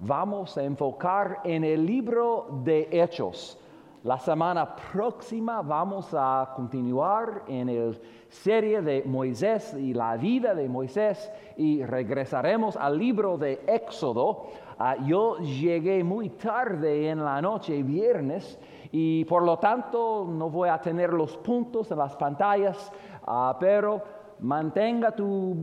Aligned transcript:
vamos 0.00 0.56
a 0.56 0.62
enfocar 0.62 1.40
en 1.44 1.62
el 1.64 1.84
libro 1.84 2.62
de 2.64 2.88
Hechos. 2.90 3.58
La 4.02 4.18
semana 4.18 4.74
próxima 4.74 5.60
vamos 5.60 6.08
a 6.14 6.54
continuar 6.56 7.42
en 7.46 7.66
la 7.66 7.94
serie 8.30 8.80
de 8.80 9.02
Moisés 9.04 9.74
y 9.74 9.92
la 9.92 10.16
vida 10.16 10.54
de 10.54 10.70
Moisés 10.70 11.30
y 11.58 11.84
regresaremos 11.84 12.78
al 12.78 12.98
libro 12.98 13.36
de 13.36 13.60
Éxodo. 13.66 14.46
Ah, 14.78 14.96
yo 15.04 15.36
llegué 15.36 16.02
muy 16.02 16.30
tarde 16.30 17.10
en 17.10 17.22
la 17.22 17.42
noche, 17.42 17.82
viernes, 17.82 18.58
y 18.90 19.26
por 19.26 19.42
lo 19.42 19.58
tanto 19.58 20.26
no 20.26 20.48
voy 20.48 20.70
a 20.70 20.80
tener 20.80 21.12
los 21.12 21.36
puntos 21.36 21.90
en 21.90 21.98
las 21.98 22.16
pantallas, 22.16 22.90
ah, 23.26 23.54
pero 23.60 24.00
mantenga 24.38 25.12
tu, 25.14 25.54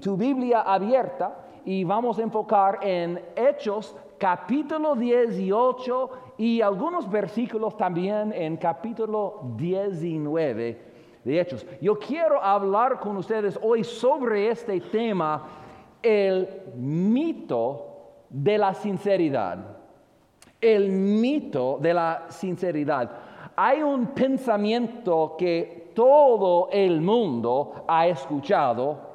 tu 0.00 0.16
Biblia 0.16 0.62
abierta 0.62 1.44
y 1.64 1.84
vamos 1.84 2.18
a 2.18 2.22
enfocar 2.22 2.78
en 2.82 3.20
Hechos 3.34 3.96
capítulo 4.18 4.94
18 4.94 6.10
y 6.38 6.60
algunos 6.60 7.10
versículos 7.10 7.76
también 7.76 8.32
en 8.32 8.56
capítulo 8.56 9.40
19 9.56 10.82
de 11.24 11.40
Hechos. 11.40 11.66
Yo 11.80 11.98
quiero 11.98 12.42
hablar 12.42 13.00
con 13.00 13.16
ustedes 13.16 13.58
hoy 13.62 13.82
sobre 13.82 14.50
este 14.50 14.80
tema, 14.80 15.46
el 16.02 16.48
mito 16.76 17.86
de 18.28 18.58
la 18.58 18.74
sinceridad. 18.74 19.78
El 20.60 20.90
mito 20.90 21.78
de 21.80 21.94
la 21.94 22.26
sinceridad. 22.28 23.10
Hay 23.56 23.82
un 23.82 24.08
pensamiento 24.08 25.34
que 25.38 25.92
todo 25.94 26.68
el 26.72 27.00
mundo 27.00 27.84
ha 27.86 28.06
escuchado 28.06 29.13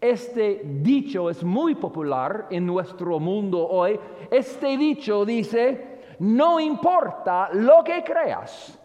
este 0.00 0.62
dicho 0.64 1.28
es 1.28 1.44
muy 1.44 1.74
popular 1.74 2.46
en 2.50 2.64
nuestro 2.66 3.20
mundo 3.20 3.66
hoy. 3.66 3.98
Este 4.30 4.76
dicho 4.76 5.24
dice, 5.24 6.16
no 6.20 6.58
importa 6.58 7.50
lo 7.52 7.84
que 7.84 8.02
creas, 8.02 8.78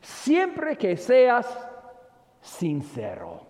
siempre 0.00 0.76
que 0.76 0.96
seas 0.96 1.68
sincero. 2.40 3.40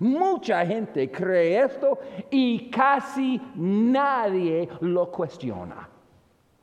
Mucha 0.00 0.64
gente 0.64 1.10
cree 1.10 1.64
esto 1.64 1.98
y 2.30 2.70
casi 2.70 3.40
nadie 3.56 4.68
lo 4.80 5.10
cuestiona. 5.10 5.88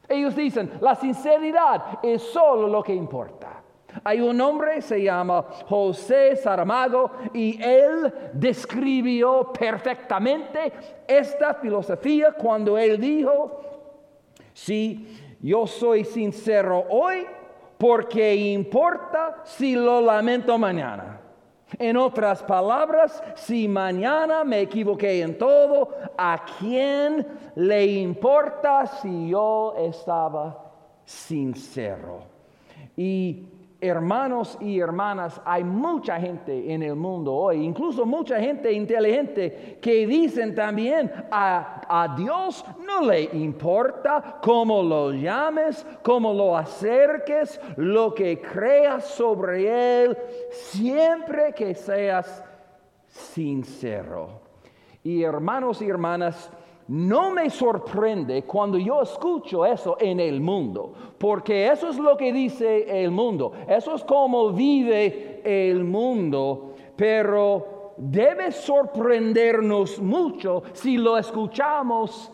Ellos 0.08 0.36
dicen, 0.36 0.72
la 0.81 0.95
sinceridad 0.95 2.00
es 2.02 2.23
solo 2.23 2.67
lo 2.67 2.81
que 2.81 2.95
importa. 2.95 3.58
Hay 4.04 4.22
un 4.22 4.40
hombre, 4.40 4.82
se 4.82 5.02
llama 5.02 5.45
José 5.68 6.36
Saramago, 6.36 7.12
y 7.34 7.62
él 7.62 8.14
describió 8.34 9.52
perfectamente 9.52 10.72
esta 11.08 11.54
filosofía 11.56 12.32
cuando 12.32 12.78
él 12.78 13.00
dijo, 13.00 13.62
si 14.54 15.38
yo 15.42 15.66
soy 15.66 16.04
sincero 16.04 16.86
hoy, 16.90 17.26
porque 17.78 18.36
importa 18.36 19.42
si 19.45 19.76
lo 19.76 20.02
lamento 20.02 20.58
mañana. 20.58 21.22
En 21.78 21.98
otras 21.98 22.42
palabras, 22.44 23.23
si 23.36 23.67
mañana 23.67 24.44
me 24.44 24.62
equivoqué 24.62 25.22
en 25.22 25.38
todo, 25.38 25.90
¿a 26.17 26.44
quién 26.58 27.26
le 27.56 27.86
importa 27.86 28.88
si 28.88 29.30
yo 29.30 29.76
estaba 29.78 30.72
sincero? 31.06 32.23
Y 32.98 33.45
hermanos 33.81 34.58
y 34.59 34.80
hermanas, 34.80 35.39
hay 35.45 35.63
mucha 35.63 36.19
gente 36.19 36.73
en 36.73 36.83
el 36.83 36.95
mundo 36.95 37.33
hoy, 37.33 37.63
incluso 37.63 38.05
mucha 38.05 38.39
gente 38.39 38.71
inteligente, 38.71 39.77
que 39.81 40.05
dicen 40.05 40.53
también 40.53 41.11
a, 41.31 42.16
Dios 42.17 42.66
no 42.86 43.09
le 43.09 43.23
importa 43.33 44.39
cómo 44.41 44.83
lo 44.83 45.11
llames, 45.11 45.86
cómo 46.03 46.33
lo 46.33 46.58
acerques, 46.58 47.59
lo 47.77 48.13
que 48.13 48.41
creas 48.41 49.05
sobre 49.05 50.03
Él, 50.03 50.17
siempre 50.52 51.54
que 51.54 51.73
seas 51.73 52.43
sincero. 53.08 54.42
Y 55.04 55.23
hermanos 55.23 55.81
y 55.81 55.87
hermanas, 55.87 56.52
no 56.89 57.30
me 57.30 57.52
sorprende 57.52 58.44
cuando 58.44 58.77
yo 58.77 59.04
escucho 59.04 59.64
eso 59.64 59.95
en 60.00 60.20
el 60.20 60.42
mundo, 60.42 60.92
porque 61.20 61.67
eso 61.67 61.89
es 61.89 61.98
lo 61.98 62.17
que 62.17 62.33
dice 62.33 63.04
el 63.04 63.11
mundo, 63.11 63.52
eso 63.67 63.94
es 63.94 64.04
como 64.04 64.52
vive 64.52 65.42
el 65.44 65.83
mundo, 65.83 66.73
pero 66.95 67.94
debe 67.95 68.52
sorprendernos 68.52 69.99
mucho 70.02 70.64
si 70.73 70.98
lo 70.98 71.16
escuchamos 71.16 72.32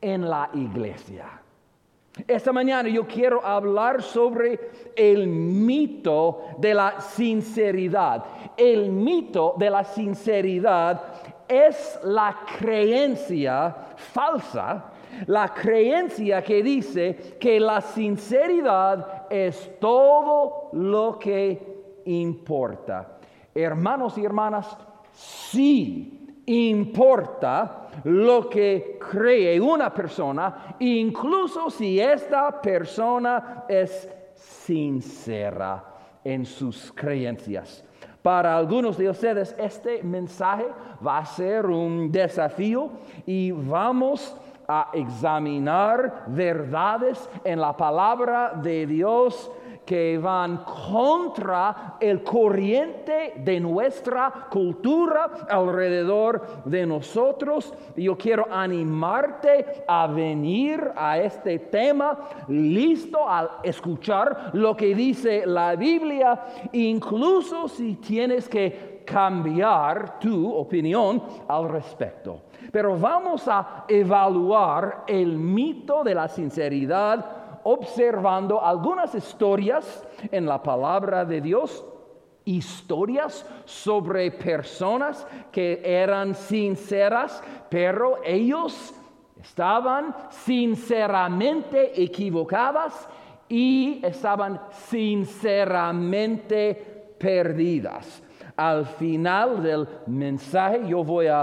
en 0.00 0.28
la 0.28 0.50
iglesia. 0.52 1.40
Esta 2.26 2.52
mañana 2.52 2.88
yo 2.88 3.06
quiero 3.06 3.44
hablar 3.44 4.02
sobre 4.02 4.58
el 4.96 5.26
mito 5.28 6.42
de 6.58 6.74
la 6.74 7.00
sinceridad. 7.00 8.24
El 8.56 8.90
mito 8.90 9.54
de 9.56 9.70
la 9.70 9.82
sinceridad 9.82 11.31
es 11.52 12.00
la 12.04 12.40
creencia 12.58 13.74
falsa, 13.96 14.92
la 15.26 15.52
creencia 15.52 16.42
que 16.42 16.62
dice 16.62 17.36
que 17.38 17.60
la 17.60 17.80
sinceridad 17.80 19.26
es 19.30 19.78
todo 19.78 20.70
lo 20.72 21.18
que 21.18 22.00
importa. 22.06 23.18
Hermanos 23.54 24.16
y 24.18 24.24
hermanas, 24.24 24.76
sí 25.12 26.22
importa 26.46 27.88
lo 28.04 28.48
que 28.48 28.98
cree 29.10 29.60
una 29.60 29.92
persona, 29.92 30.76
incluso 30.80 31.70
si 31.70 32.00
esta 32.00 32.60
persona 32.60 33.64
es 33.68 34.08
sincera 34.34 35.84
en 36.24 36.44
sus 36.44 36.92
creencias. 36.92 37.84
Para 38.22 38.56
algunos 38.56 38.96
de 38.96 39.10
ustedes 39.10 39.54
este 39.58 40.02
mensaje 40.02 40.66
va 41.04 41.18
a 41.18 41.26
ser 41.26 41.66
un 41.66 42.12
desafío 42.12 42.90
y 43.26 43.50
vamos 43.50 44.36
a 44.68 44.90
examinar 44.92 46.24
verdades 46.28 47.28
en 47.42 47.60
la 47.60 47.76
palabra 47.76 48.52
de 48.62 48.86
Dios 48.86 49.50
que 49.84 50.18
van 50.18 50.64
contra 50.64 51.96
el 52.00 52.22
corriente 52.22 53.34
de 53.36 53.60
nuestra 53.60 54.46
cultura 54.50 55.46
alrededor 55.48 56.64
de 56.64 56.86
nosotros. 56.86 57.74
Yo 57.96 58.16
quiero 58.16 58.46
animarte 58.50 59.84
a 59.86 60.06
venir 60.06 60.92
a 60.96 61.18
este 61.18 61.58
tema 61.58 62.18
listo 62.48 63.28
a 63.28 63.60
escuchar 63.62 64.50
lo 64.52 64.76
que 64.76 64.94
dice 64.94 65.44
la 65.46 65.74
Biblia, 65.74 66.40
incluso 66.72 67.68
si 67.68 67.96
tienes 67.96 68.48
que 68.48 69.02
cambiar 69.04 70.18
tu 70.18 70.52
opinión 70.52 71.22
al 71.48 71.68
respecto. 71.68 72.42
Pero 72.70 72.96
vamos 72.96 73.46
a 73.48 73.84
evaluar 73.88 75.04
el 75.06 75.36
mito 75.36 76.04
de 76.04 76.14
la 76.14 76.28
sinceridad 76.28 77.41
observando 77.64 78.64
algunas 78.64 79.14
historias 79.14 80.06
en 80.30 80.46
la 80.46 80.62
palabra 80.62 81.24
de 81.24 81.40
Dios, 81.40 81.84
historias 82.44 83.44
sobre 83.64 84.30
personas 84.30 85.26
que 85.50 85.80
eran 85.84 86.34
sinceras, 86.34 87.42
pero 87.68 88.18
ellos 88.24 88.94
estaban 89.40 90.14
sinceramente 90.30 92.02
equivocadas 92.02 93.08
y 93.48 94.00
estaban 94.04 94.60
sinceramente 94.70 97.14
perdidas. 97.18 98.22
Al 98.56 98.86
final 98.86 99.62
del 99.62 99.88
mensaje 100.06 100.86
yo 100.86 101.02
voy 101.02 101.26
a, 101.26 101.42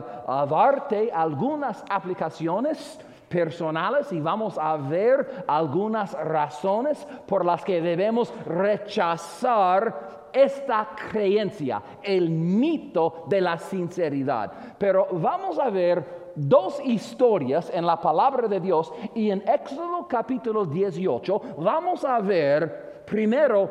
darte 0.50 1.12
algunas 1.12 1.84
aplicaciones 1.90 3.00
personales 3.30 4.12
y 4.12 4.20
vamos 4.20 4.58
a 4.58 4.76
ver 4.76 5.46
algunas 5.48 6.14
razones 6.14 7.08
por 7.28 7.46
las 7.46 7.64
que 7.64 7.82
debemos 7.82 8.34
rechazar 8.46 10.20
esta 10.34 10.90
creencia, 11.12 11.82
el 12.04 12.30
mito 12.30 13.26
de 13.28 13.42
la 13.42 13.58
sinceridad. 13.58 14.52
Pero 14.78 15.08
vamos 15.14 15.58
a 15.60 15.70
ver 15.70 16.32
dos 16.36 16.80
historias 16.84 17.72
en 17.74 17.86
la 17.86 18.00
palabra 18.00 18.48
de 18.48 18.60
Dios 18.60 18.92
y 19.14 19.32
en 19.32 19.44
Éxodo 19.48 20.08
capítulo 20.08 20.66
18 20.66 21.42
vamos 21.58 22.06
a 22.06 22.20
ver 22.20 23.04
primero 23.06 23.70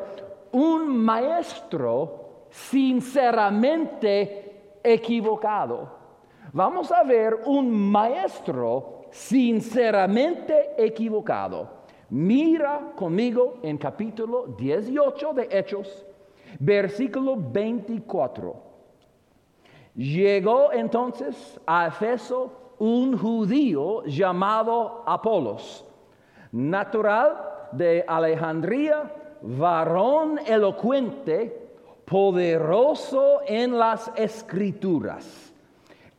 un 0.51 0.97
maestro 0.97 2.47
sinceramente 2.49 4.79
equivocado. 4.83 5.97
Vamos 6.51 6.91
a 6.91 7.03
ver 7.03 7.41
un 7.45 7.71
maestro 7.71 8.98
sinceramente 9.11 10.73
equivocado. 10.77 11.79
Mira 12.09 12.93
conmigo 12.95 13.59
en 13.61 13.77
capítulo 13.77 14.47
18 14.57 15.33
de 15.33 15.47
Hechos, 15.51 16.05
versículo 16.59 17.35
24. 17.37 18.55
Llegó 19.95 20.71
entonces 20.71 21.59
a 21.67 21.87
Efeso 21.87 22.73
un 22.79 23.17
judío 23.17 24.03
llamado 24.05 25.03
Apolos, 25.05 25.85
natural 26.51 27.67
de 27.73 28.03
Alejandría, 28.07 29.13
varón 29.41 30.39
elocuente, 30.45 31.69
poderoso 32.05 33.41
en 33.45 33.77
las 33.77 34.11
escrituras. 34.15 35.53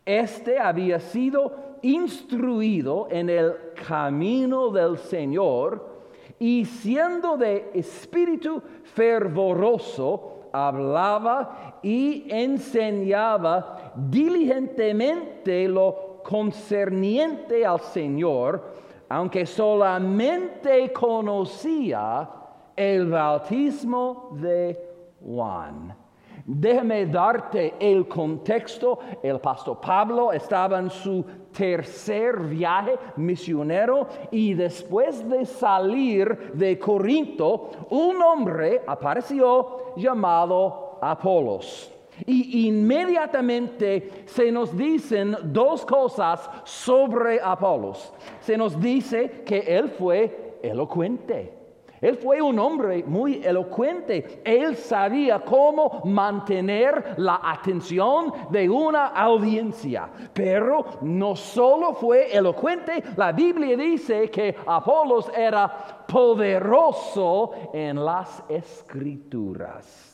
Este 0.05 0.59
había 0.59 1.01
sido 1.01 1.70
instruido 1.83 3.09
en 3.11 3.29
el 3.29 3.55
camino 3.87 4.71
del 4.71 4.99
Señor 4.99 5.91
y 6.39 6.65
siendo 6.65 7.37
de 7.37 7.71
espíritu 7.75 8.63
fervoroso, 8.83 10.49
hablaba 10.53 11.79
y 11.83 12.25
enseñaba 12.29 13.93
diligentemente 13.95 15.69
lo 15.69 16.21
concerniente 16.23 17.65
al 17.65 17.81
Señor, 17.81 18.75
aunque 19.09 19.47
solamente 19.47 20.93
conocía 20.93 22.29
el 22.77 23.07
bautismo 23.09 24.31
de 24.41 24.79
Juan. 25.23 26.00
Déjame 26.45 27.07
darte 27.07 27.75
el 27.79 28.07
contexto. 28.09 28.99
El 29.23 29.41
pastor 29.41 29.81
Pablo 29.81 30.33
estaba 30.33 30.79
en 30.79 30.91
su 30.91 31.25
tercer 31.53 32.39
viaje 32.41 32.97
misionero 33.17 34.07
y 34.31 34.55
después 34.55 35.29
de 35.29 35.45
salir 35.45 36.53
de 36.55 36.79
Corinto, 36.79 37.71
un 37.91 38.23
hombre 38.23 38.83
apareció 38.87 39.95
llamado 39.97 40.99
Apolos. 41.01 41.93
Y 42.27 42.69
inmediatamente 42.69 44.25
se 44.27 44.53
nos 44.53 44.77
dicen 44.77 45.37
dos 45.45 45.87
cosas 45.87 46.51
sobre 46.65 47.41
Apolos. 47.41 48.13
Se 48.41 48.57
nos 48.57 48.79
dice 48.79 49.43
que 49.47 49.61
él 49.61 49.89
fue 49.91 50.59
elocuente. 50.63 51.60
Él 52.01 52.17
fue 52.17 52.41
un 52.41 52.59
hombre 52.59 53.05
muy 53.07 53.43
elocuente. 53.45 54.41
Él 54.45 54.77
sabía 54.77 55.41
cómo 55.41 56.03
mantener 56.05 57.15
la 57.19 57.41
atención 57.43 58.33
de 58.51 58.69
una 58.69 59.09
audiencia. 59.09 60.09
Pero 60.33 60.85
no 61.03 61.37
solo 61.37 61.95
fue 61.95 62.35
elocuente, 62.35 63.03
la 63.17 63.33
Biblia 63.33 63.77
dice 63.77 64.31
que 64.31 64.57
Apolos 64.67 65.31
era 65.37 66.05
poderoso 66.07 67.53
en 67.73 68.05
las 68.05 68.43
escrituras. 68.49 70.10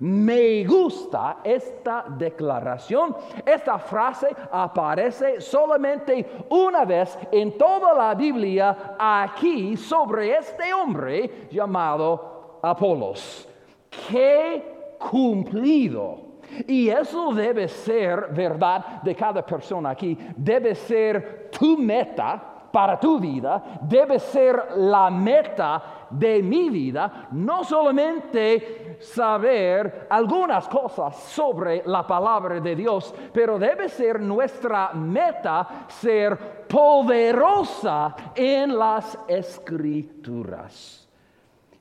Me 0.00 0.64
gusta 0.64 1.38
esta 1.42 2.04
declaración. 2.08 3.16
Esta 3.44 3.78
frase 3.78 4.28
aparece 4.52 5.40
solamente 5.40 6.44
una 6.50 6.84
vez 6.84 7.18
en 7.32 7.56
toda 7.56 7.94
la 7.94 8.14
Biblia 8.14 8.96
aquí 8.98 9.76
sobre 9.76 10.36
este 10.36 10.72
hombre 10.72 11.48
llamado 11.50 12.58
Apolos. 12.62 13.48
¡Qué 14.08 14.94
cumplido! 14.98 16.28
Y 16.66 16.88
eso 16.88 17.32
debe 17.32 17.68
ser 17.68 18.28
verdad 18.32 19.02
de 19.02 19.14
cada 19.14 19.44
persona 19.44 19.90
aquí. 19.90 20.16
Debe 20.36 20.74
ser 20.74 21.50
tu 21.50 21.76
meta 21.76 22.54
para 22.72 22.98
tu 22.98 23.18
vida, 23.18 23.80
debe 23.82 24.18
ser 24.18 24.76
la 24.76 25.10
meta 25.10 25.97
de 26.10 26.42
mi 26.42 26.70
vida, 26.70 27.28
no 27.32 27.64
solamente 27.64 28.98
saber 29.00 30.06
algunas 30.10 30.68
cosas 30.68 31.16
sobre 31.16 31.82
la 31.86 32.06
palabra 32.06 32.60
de 32.60 32.74
Dios, 32.74 33.14
pero 33.32 33.58
debe 33.58 33.88
ser 33.88 34.20
nuestra 34.20 34.92
meta 34.94 35.86
ser 35.88 36.66
poderosa 36.66 38.14
en 38.34 38.78
las 38.78 39.18
escrituras. 39.26 41.08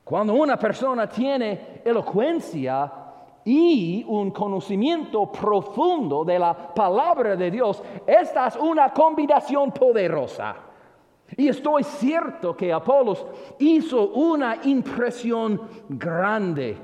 Cuando 0.03 0.33
una 0.33 0.57
persona 0.57 1.07
tiene 1.07 1.81
elocuencia, 1.83 3.05
y 3.49 4.03
un 4.05 4.31
conocimiento 4.31 5.31
profundo 5.31 6.25
de 6.25 6.37
la 6.37 6.53
palabra 6.53 7.37
de 7.37 7.49
Dios, 7.49 7.81
esta 8.05 8.47
es 8.47 8.57
una 8.57 8.91
combinación 8.91 9.71
poderosa. 9.71 10.66
Y 11.37 11.47
estoy 11.47 11.83
cierto 11.83 12.57
que 12.57 12.73
Apolos 12.73 13.23
hizo 13.59 14.09
una 14.09 14.57
impresión 14.63 15.61
grande. 15.87 16.75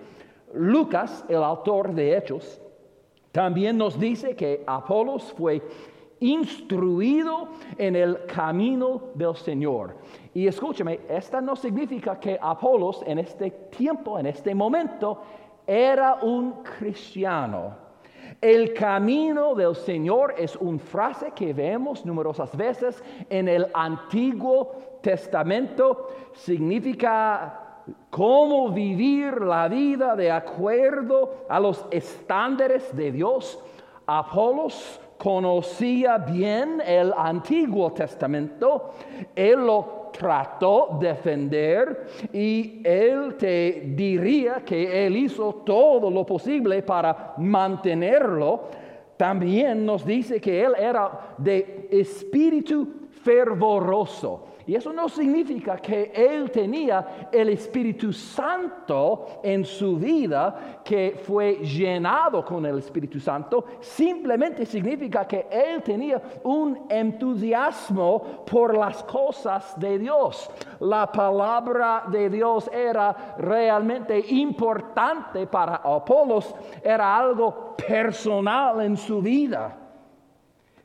Lucas, 0.54 1.26
el 1.28 1.44
autor 1.44 1.92
de 1.94 2.16
Hechos, 2.16 2.62
también 3.32 3.80
nos 3.80 4.00
dice 4.00 4.36
que 4.36 4.64
Apolos 4.68 5.34
fue 5.36 5.60
instruido 6.20 7.50
en 7.80 7.96
el 7.96 8.26
camino 8.28 9.02
del 9.16 9.36
Señor. 9.36 9.98
Y 10.36 10.46
escúcheme, 10.46 11.00
esta 11.10 11.42
no 11.42 11.56
significa 11.56 12.20
que 12.20 12.38
Apolos 12.40 13.04
en 13.08 13.18
este 13.18 13.50
tiempo, 13.76 14.20
en 14.20 14.28
este 14.28 14.54
momento, 14.54 15.20
era 15.66 16.20
un 16.22 16.64
cristiano. 16.64 17.83
El 18.44 18.74
camino 18.74 19.56
del 19.56 19.74
Señor 19.74 20.36
es 20.38 20.58
una 20.58 20.78
frase 20.78 21.32
que 21.32 21.54
vemos 21.54 22.06
numerosas 22.06 22.54
veces 22.58 23.02
en 23.30 23.48
el 23.48 23.68
Antiguo 23.74 25.00
Testamento. 25.02 26.10
Significa 26.34 27.80
cómo 28.10 28.68
vivir 28.68 29.40
la 29.40 29.70
vida 29.70 30.18
de 30.18 30.30
acuerdo 30.30 31.46
a 31.48 31.58
los 31.58 31.86
estándares 31.90 32.94
de 32.94 33.14
Dios. 33.14 33.58
Apolos 34.06 35.00
conocía 35.18 36.18
bien 36.18 36.84
el 36.86 37.14
Antiguo 37.16 37.94
Testamento. 37.94 38.90
Él 39.34 39.66
lo 39.66 40.03
trató 40.18 40.98
defender 41.02 42.08
y 42.32 42.82
él 42.84 43.36
te 43.38 43.92
diría 43.96 44.64
que 44.66 45.06
él 45.06 45.18
hizo 45.18 45.62
todo 45.66 46.10
lo 46.10 46.26
posible 46.26 46.82
para 46.84 47.34
mantenerlo. 47.38 48.70
También 49.18 49.86
nos 49.86 50.06
dice 50.06 50.40
que 50.40 50.64
él 50.64 50.74
era 50.80 51.36
de 51.38 51.90
espíritu 51.92 52.88
fervoroso. 53.24 54.53
Y 54.66 54.76
eso 54.76 54.94
no 54.94 55.10
significa 55.10 55.78
que 55.78 56.12
él 56.16 56.50
tenía 56.52 57.28
el 57.32 57.50
Espíritu 57.50 58.14
Santo 58.14 59.40
en 59.44 59.66
su 59.66 59.98
vida, 59.98 60.82
que 60.84 61.20
fue 61.22 61.56
llenado 61.56 62.46
con 62.46 62.66
el 62.66 62.80
Espíritu 62.80 63.20
Santo. 63.20 63.66
Simplemente 63.82 64.66
significa 64.66 65.26
que 65.28 65.48
él 65.52 65.84
tenía 65.84 66.22
un 66.44 66.86
entusiasmo 66.90 68.44
por 68.50 68.78
las 68.78 69.04
cosas 69.04 69.78
de 69.80 70.00
Dios. 70.00 70.50
La 70.80 71.12
palabra 71.12 72.06
de 72.08 72.30
Dios 72.30 72.70
era 72.74 73.36
realmente 73.38 74.18
importante 74.30 75.46
para 75.48 75.76
Apolos, 75.76 76.56
era 76.82 77.18
algo 77.18 77.76
personal 77.76 78.82
en 78.82 78.96
su 78.96 79.22
vida. 79.22 79.83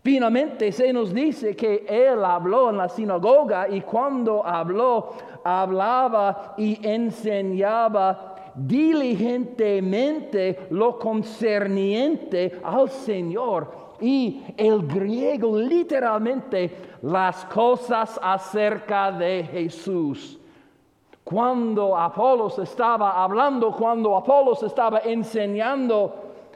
Finalmente 0.09 0.73
se 0.73 0.91
nos 0.91 1.13
dice 1.13 1.55
que 1.55 1.85
él 1.87 2.25
habló 2.25 2.71
en 2.71 2.79
la 2.79 2.89
sinagoga 2.89 3.69
y 3.69 3.83
cuando 3.83 4.43
habló, 4.43 5.11
hablaba 5.45 6.55
y 6.57 6.81
enseñaba 6.83 8.37
diligentemente 8.55 10.69
lo 10.71 10.99
concerniente 10.99 12.59
al 12.65 12.89
Señor. 12.89 13.71
Y 14.01 14.45
el 14.57 14.87
griego 14.87 15.59
literalmente 15.59 16.75
las 17.03 17.45
cosas 17.45 18.19
acerca 18.23 19.13
de 19.13 19.45
Jesús. 19.45 20.39
Cuando 21.23 21.95
Apolos 21.95 22.59
estaba 22.59 23.23
hablando, 23.23 23.73
cuando 23.73 24.17
Apolos 24.17 24.63
estaba 24.63 25.01
enseñando, 25.01 26.15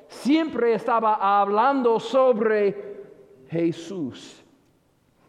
siempre 0.09 0.73
estaba 0.73 1.43
hablando 1.43 2.01
sobre 2.01 2.92
Jesús. 3.53 4.43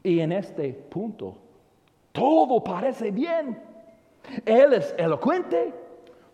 Y 0.02 0.20
en 0.22 0.32
este 0.32 0.74
punto, 0.74 1.38
todo 2.12 2.64
parece 2.64 3.12
bien. 3.12 3.62
Él 4.46 4.74
es 4.74 4.96
elocuente, 4.98 5.74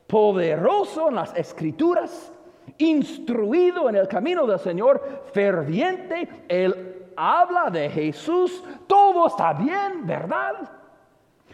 poderoso 0.08 1.10
en 1.10 1.16
las 1.16 1.36
escrituras, 1.36 2.32
instruido 2.78 3.90
en 3.90 3.96
el 3.96 4.08
camino 4.08 4.46
del 4.46 4.60
Señor, 4.60 5.24
ferviente. 5.34 6.46
Él 6.48 7.12
habla 7.16 7.70
de 7.72 7.90
Jesús. 7.90 8.64
Todo 8.88 9.28
está 9.28 9.54
bien, 9.54 10.06
¿verdad? 10.06 10.72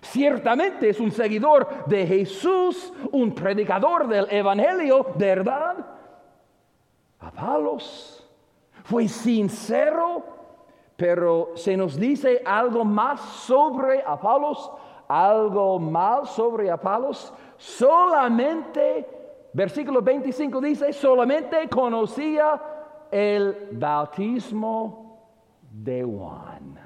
Ciertamente 0.01 0.89
es 0.89 1.00
un 1.00 1.12
seguidor 1.12 1.86
de 1.88 2.06
Jesús, 2.06 2.94
un 3.12 3.34
predicador 3.34 4.08
del 4.08 4.27
Evangelio, 4.30 5.08
¿verdad? 5.18 5.77
Apalos 7.20 8.15
fue 8.86 9.08
sincero, 9.08 10.24
pero 10.96 11.54
se 11.56 11.75
nos 11.75 12.00
dice 12.00 12.42
algo 12.46 12.86
más 12.86 13.20
sobre 13.20 14.04
Apolos, 14.06 14.72
algo 15.08 15.80
mal 15.80 16.27
sobre 16.27 16.70
Apolos. 16.70 17.34
Solamente, 17.58 19.50
versículo 19.54 20.04
25 20.04 20.62
dice, 20.62 20.94
solamente 20.94 21.68
conocía 21.68 22.62
el 23.10 23.70
bautismo 23.72 25.18
de 25.72 26.04
Juan. 26.04 26.80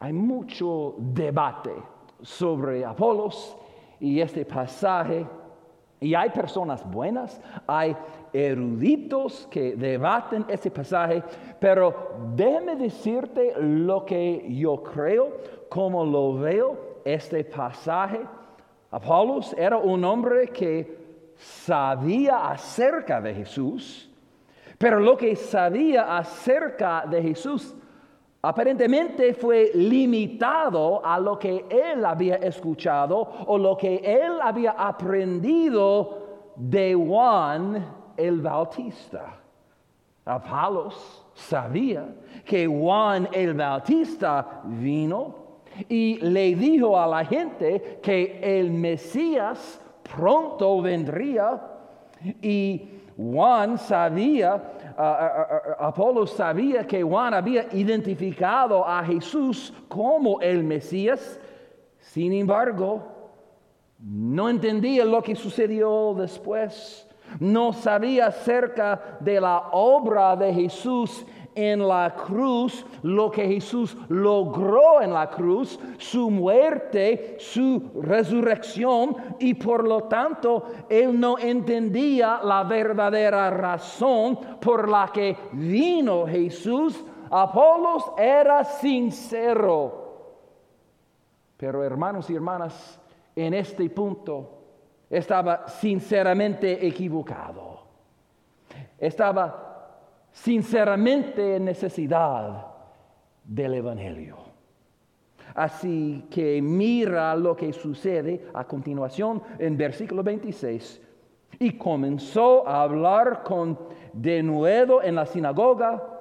Hay 0.00 0.12
mucho 0.12 0.96
debate 0.98 1.72
sobre 2.20 2.84
Apolos 2.84 3.56
y 4.00 4.20
este 4.20 4.44
pasaje. 4.44 5.26
Y 6.00 6.14
hay 6.14 6.30
personas 6.30 6.88
buenas, 6.88 7.40
hay 7.66 7.96
eruditos 8.32 9.46
que 9.50 9.74
debaten 9.76 10.44
este 10.48 10.70
pasaje, 10.70 11.22
pero 11.58 12.12
déjeme 12.34 12.76
decirte 12.76 13.54
lo 13.58 14.04
que 14.04 14.46
yo 14.48 14.82
creo, 14.82 15.38
como 15.68 16.04
lo 16.04 16.34
veo 16.34 17.00
este 17.04 17.44
pasaje. 17.44 18.20
Apolos 18.90 19.54
era 19.58 19.76
un 19.76 20.04
hombre 20.04 20.48
que 20.48 20.98
sabía 21.36 22.50
acerca 22.50 23.20
de 23.20 23.34
Jesús, 23.34 24.10
pero 24.78 25.00
lo 25.00 25.16
que 25.16 25.36
sabía 25.36 26.16
acerca 26.16 27.04
de 27.08 27.22
Jesús 27.22 27.74
aparentemente 28.42 29.34
fue 29.34 29.72
limitado 29.74 31.04
a 31.04 31.18
lo 31.18 31.38
que 31.38 31.66
él 31.68 32.04
había 32.04 32.36
escuchado 32.36 33.28
o 33.46 33.58
lo 33.58 33.76
que 33.76 33.96
él 33.96 34.38
había 34.40 34.72
aprendido 34.72 36.52
de 36.56 36.94
Juan 36.94 37.97
el 38.18 38.40
Bautista. 38.40 39.36
Apolos 40.24 41.24
sabía 41.34 42.06
que 42.44 42.66
Juan 42.66 43.28
el 43.32 43.54
Bautista 43.54 44.60
vino 44.64 45.62
y 45.88 46.18
le 46.18 46.54
dijo 46.54 46.98
a 46.98 47.06
la 47.06 47.24
gente 47.24 48.00
que 48.02 48.40
el 48.42 48.70
Mesías 48.70 49.80
pronto 50.02 50.82
vendría. 50.82 51.60
Y 52.42 52.90
Juan 53.16 53.78
sabía 53.78 54.78
Apolo 54.98 56.26
sabía 56.26 56.84
que 56.84 57.04
Juan 57.04 57.32
había 57.32 57.72
identificado 57.72 58.84
a 58.84 59.04
Jesús 59.04 59.72
como 59.86 60.40
el 60.40 60.64
Mesías, 60.64 61.38
sin 62.00 62.32
embargo, 62.32 63.02
no 64.00 64.48
entendía 64.48 65.04
lo 65.04 65.22
que 65.22 65.36
sucedió 65.36 66.14
después, 66.14 67.07
no 67.40 67.72
sabía 67.72 68.26
acerca 68.26 69.18
de 69.20 69.40
la 69.40 69.68
obra 69.72 70.36
de 70.36 70.52
Jesús 70.52 71.24
en 71.54 71.88
la 71.88 72.14
cruz, 72.14 72.86
lo 73.02 73.32
que 73.32 73.48
Jesús 73.48 73.96
logró 74.08 75.02
en 75.02 75.12
la 75.12 75.28
cruz, 75.28 75.76
su 75.98 76.30
muerte, 76.30 77.36
su 77.40 77.90
resurrección, 78.00 79.16
y 79.40 79.54
por 79.54 79.82
lo 79.82 80.04
tanto 80.04 80.66
él 80.88 81.18
no 81.18 81.36
entendía 81.36 82.38
la 82.44 82.62
verdadera 82.62 83.50
razón 83.50 84.38
por 84.60 84.88
la 84.88 85.10
que 85.12 85.36
vino 85.52 86.28
Jesús. 86.28 87.04
Apolos 87.28 88.04
era 88.16 88.62
sincero. 88.62 90.06
Pero 91.56 91.82
hermanos 91.82 92.30
y 92.30 92.36
hermanas, 92.36 93.00
en 93.34 93.54
este 93.54 93.90
punto 93.90 94.57
estaba 95.10 95.68
sinceramente 95.68 96.86
equivocado. 96.86 97.82
Estaba 98.98 99.68
sinceramente 100.30 101.56
en 101.56 101.64
necesidad 101.64 102.66
del 103.44 103.74
Evangelio. 103.74 104.36
Así 105.54 106.26
que 106.30 106.60
mira 106.62 107.34
lo 107.34 107.56
que 107.56 107.72
sucede 107.72 108.46
a 108.54 108.64
continuación 108.64 109.42
en 109.58 109.76
versículo 109.76 110.22
26. 110.22 111.02
Y 111.58 111.72
comenzó 111.72 112.68
a 112.68 112.82
hablar 112.82 113.42
con 113.42 113.78
denuedo 114.12 115.02
en 115.02 115.14
la 115.14 115.26
sinagoga, 115.26 116.20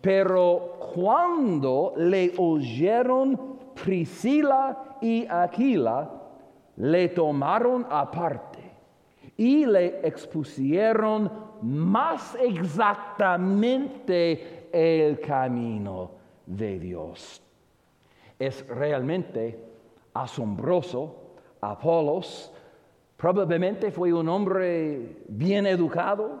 pero 0.00 0.78
cuando 0.94 1.94
le 1.96 2.32
oyeron 2.36 3.56
Priscila 3.74 4.98
y 5.00 5.26
Aquila, 5.28 6.10
le 6.76 7.08
tomaron 7.08 7.84
aparte 7.90 8.66
y 9.36 9.66
le 9.66 10.06
expusieron 10.06 11.28
más 11.62 12.36
exactamente 12.40 14.68
el 14.72 15.18
camino 15.20 16.12
de 16.46 16.78
Dios. 16.78 17.42
Es 18.38 18.66
realmente 18.68 19.58
asombroso. 20.14 21.22
Apolos 21.60 22.52
probablemente 23.16 23.90
fue 23.90 24.12
un 24.12 24.28
hombre 24.28 25.22
bien 25.28 25.66
educado, 25.66 26.40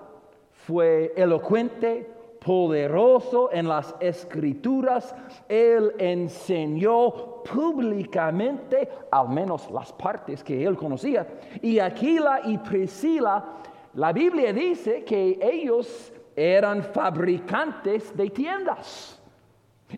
fue 0.50 1.12
elocuente, 1.16 2.10
poderoso 2.44 3.50
en 3.52 3.66
las 3.66 3.94
escrituras, 3.98 5.16
él 5.48 5.92
enseñó 5.98 7.35
públicamente, 7.52 8.88
al 9.10 9.28
menos 9.28 9.70
las 9.70 9.92
partes 9.92 10.42
que 10.42 10.64
él 10.64 10.76
conocía, 10.76 11.26
y 11.62 11.78
Aquila 11.78 12.40
y 12.44 12.58
Priscila 12.58 13.44
la 13.94 14.12
Biblia 14.12 14.52
dice 14.52 15.04
que 15.04 15.38
ellos 15.40 16.12
eran 16.34 16.82
fabricantes 16.82 18.14
de 18.14 18.28
tiendas. 18.28 19.18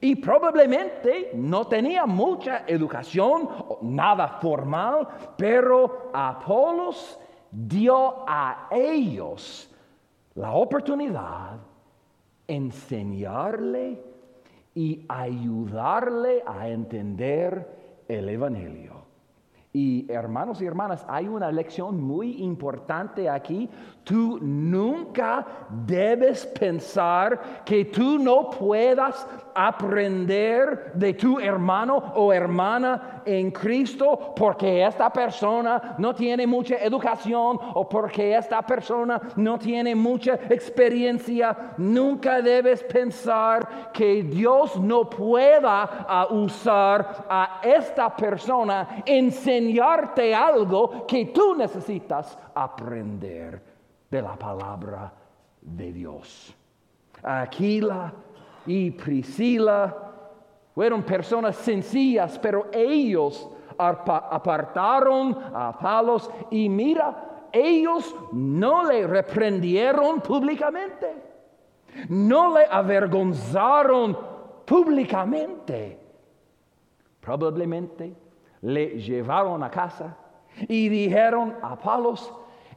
Y 0.00 0.16
probablemente 0.16 1.30
no 1.34 1.66
tenían 1.66 2.08
mucha 2.10 2.64
educación, 2.66 3.48
nada 3.82 4.38
formal, 4.40 5.08
pero 5.36 6.10
Apolos 6.12 7.18
dio 7.50 8.24
a 8.28 8.68
ellos 8.70 9.68
la 10.34 10.52
oportunidad 10.52 11.58
enseñarle 12.46 14.00
y 14.78 15.04
ayudarle 15.08 16.44
a 16.46 16.68
entender 16.68 18.04
el 18.06 18.28
Evangelio. 18.28 18.92
Y 19.72 20.06
hermanos 20.08 20.62
y 20.62 20.66
hermanas, 20.66 21.04
hay 21.08 21.26
una 21.26 21.50
lección 21.50 22.00
muy 22.00 22.44
importante 22.44 23.28
aquí. 23.28 23.68
Tú 24.04 24.38
nunca 24.40 25.44
debes 25.84 26.46
pensar 26.46 27.64
que 27.64 27.86
tú 27.86 28.20
no 28.20 28.50
puedas 28.50 29.26
aprender 29.58 30.92
de 30.94 31.14
tu 31.14 31.40
hermano 31.40 31.96
o 32.14 32.32
hermana 32.32 33.22
en 33.24 33.50
Cristo 33.50 34.32
porque 34.36 34.86
esta 34.86 35.10
persona 35.10 35.96
no 35.98 36.14
tiene 36.14 36.46
mucha 36.46 36.76
educación 36.76 37.58
o 37.74 37.88
porque 37.88 38.36
esta 38.36 38.62
persona 38.62 39.20
no 39.34 39.58
tiene 39.58 39.96
mucha 39.96 40.34
experiencia. 40.48 41.74
Nunca 41.76 42.40
debes 42.40 42.84
pensar 42.84 43.90
que 43.92 44.22
Dios 44.22 44.78
no 44.78 45.10
pueda 45.10 46.28
uh, 46.30 46.34
usar 46.34 47.26
a 47.28 47.60
esta 47.64 48.14
persona 48.14 49.02
enseñarte 49.04 50.32
algo 50.32 51.04
que 51.04 51.26
tú 51.26 51.56
necesitas 51.56 52.38
aprender 52.54 53.60
de 54.08 54.22
la 54.22 54.36
palabra 54.36 55.12
de 55.60 55.92
Dios. 55.92 56.54
Aquila 57.24 58.12
y 58.68 58.90
Priscila 58.90 59.96
fueron 60.74 61.02
personas 61.02 61.56
sencillas, 61.56 62.38
pero 62.38 62.66
ellos 62.70 63.48
apartaron 63.78 65.36
a 65.54 65.76
Palos 65.78 66.30
y 66.50 66.68
mira, 66.68 67.48
ellos 67.50 68.14
no 68.30 68.84
le 68.84 69.06
reprendieron 69.06 70.20
públicamente, 70.20 71.14
no 72.10 72.58
le 72.58 72.66
avergonzaron 72.66 74.16
públicamente. 74.66 75.98
Probablemente 77.20 78.14
le 78.60 79.00
llevaron 79.00 79.62
a 79.62 79.70
casa 79.70 80.14
y 80.68 80.90
dijeron 80.90 81.56
a 81.62 81.74
Palos, 81.74 82.30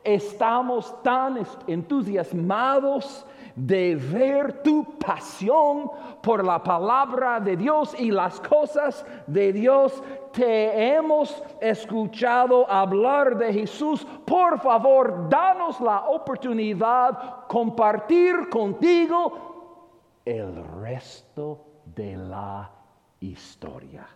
estamos 0.05 1.03
tan 1.03 1.45
entusiasmados 1.67 3.25
de 3.55 3.96
ver 3.96 4.63
tu 4.63 4.98
pasión 4.98 5.89
por 6.22 6.43
la 6.46 6.62
palabra 6.62 7.39
de 7.39 7.58
Dios 7.58 7.96
y 8.00 8.12
las 8.12 8.39
cosas 8.39 9.05
de 9.27 9.53
Dios. 9.53 10.01
Te 10.31 10.96
hemos 10.96 11.43
escuchado 11.60 12.70
hablar 12.70 13.38
de 13.38 13.53
Jesús. 13.53 14.05
Por 14.25 14.60
favor, 14.60 15.29
danos 15.29 15.79
la 15.81 16.10
oportunidad 16.10 17.48
compartir 17.48 18.50
contigo 18.50 20.22
el 20.25 20.63
resto 20.81 21.65
de 21.86 22.15
la 22.15 22.72
historia. 23.20 24.08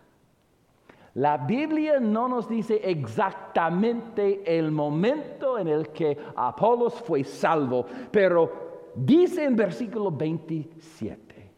La 1.16 1.38
Biblia 1.38 1.98
no 1.98 2.28
nos 2.28 2.46
dice 2.46 2.78
exactamente 2.84 4.42
el 4.58 4.70
momento 4.70 5.58
en 5.58 5.66
el 5.66 5.88
que 5.88 6.18
Apolos 6.36 6.92
fue 7.00 7.24
salvo, 7.24 7.86
pero 8.10 8.65
dice 8.96 9.44
en 9.44 9.56
versículo 9.56 10.10
27, 10.10 11.50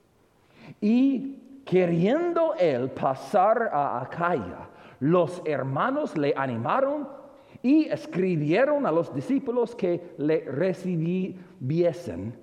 y 0.80 1.36
queriendo 1.64 2.54
él 2.54 2.90
pasar 2.90 3.70
a 3.72 4.00
Acaya, 4.00 4.68
los 5.00 5.42
hermanos 5.44 6.16
le 6.16 6.34
animaron 6.36 7.08
y 7.62 7.86
escribieron 7.86 8.86
a 8.86 8.92
los 8.92 9.14
discípulos 9.14 9.74
que 9.74 10.14
le 10.18 10.40
recibiesen. 10.40 12.34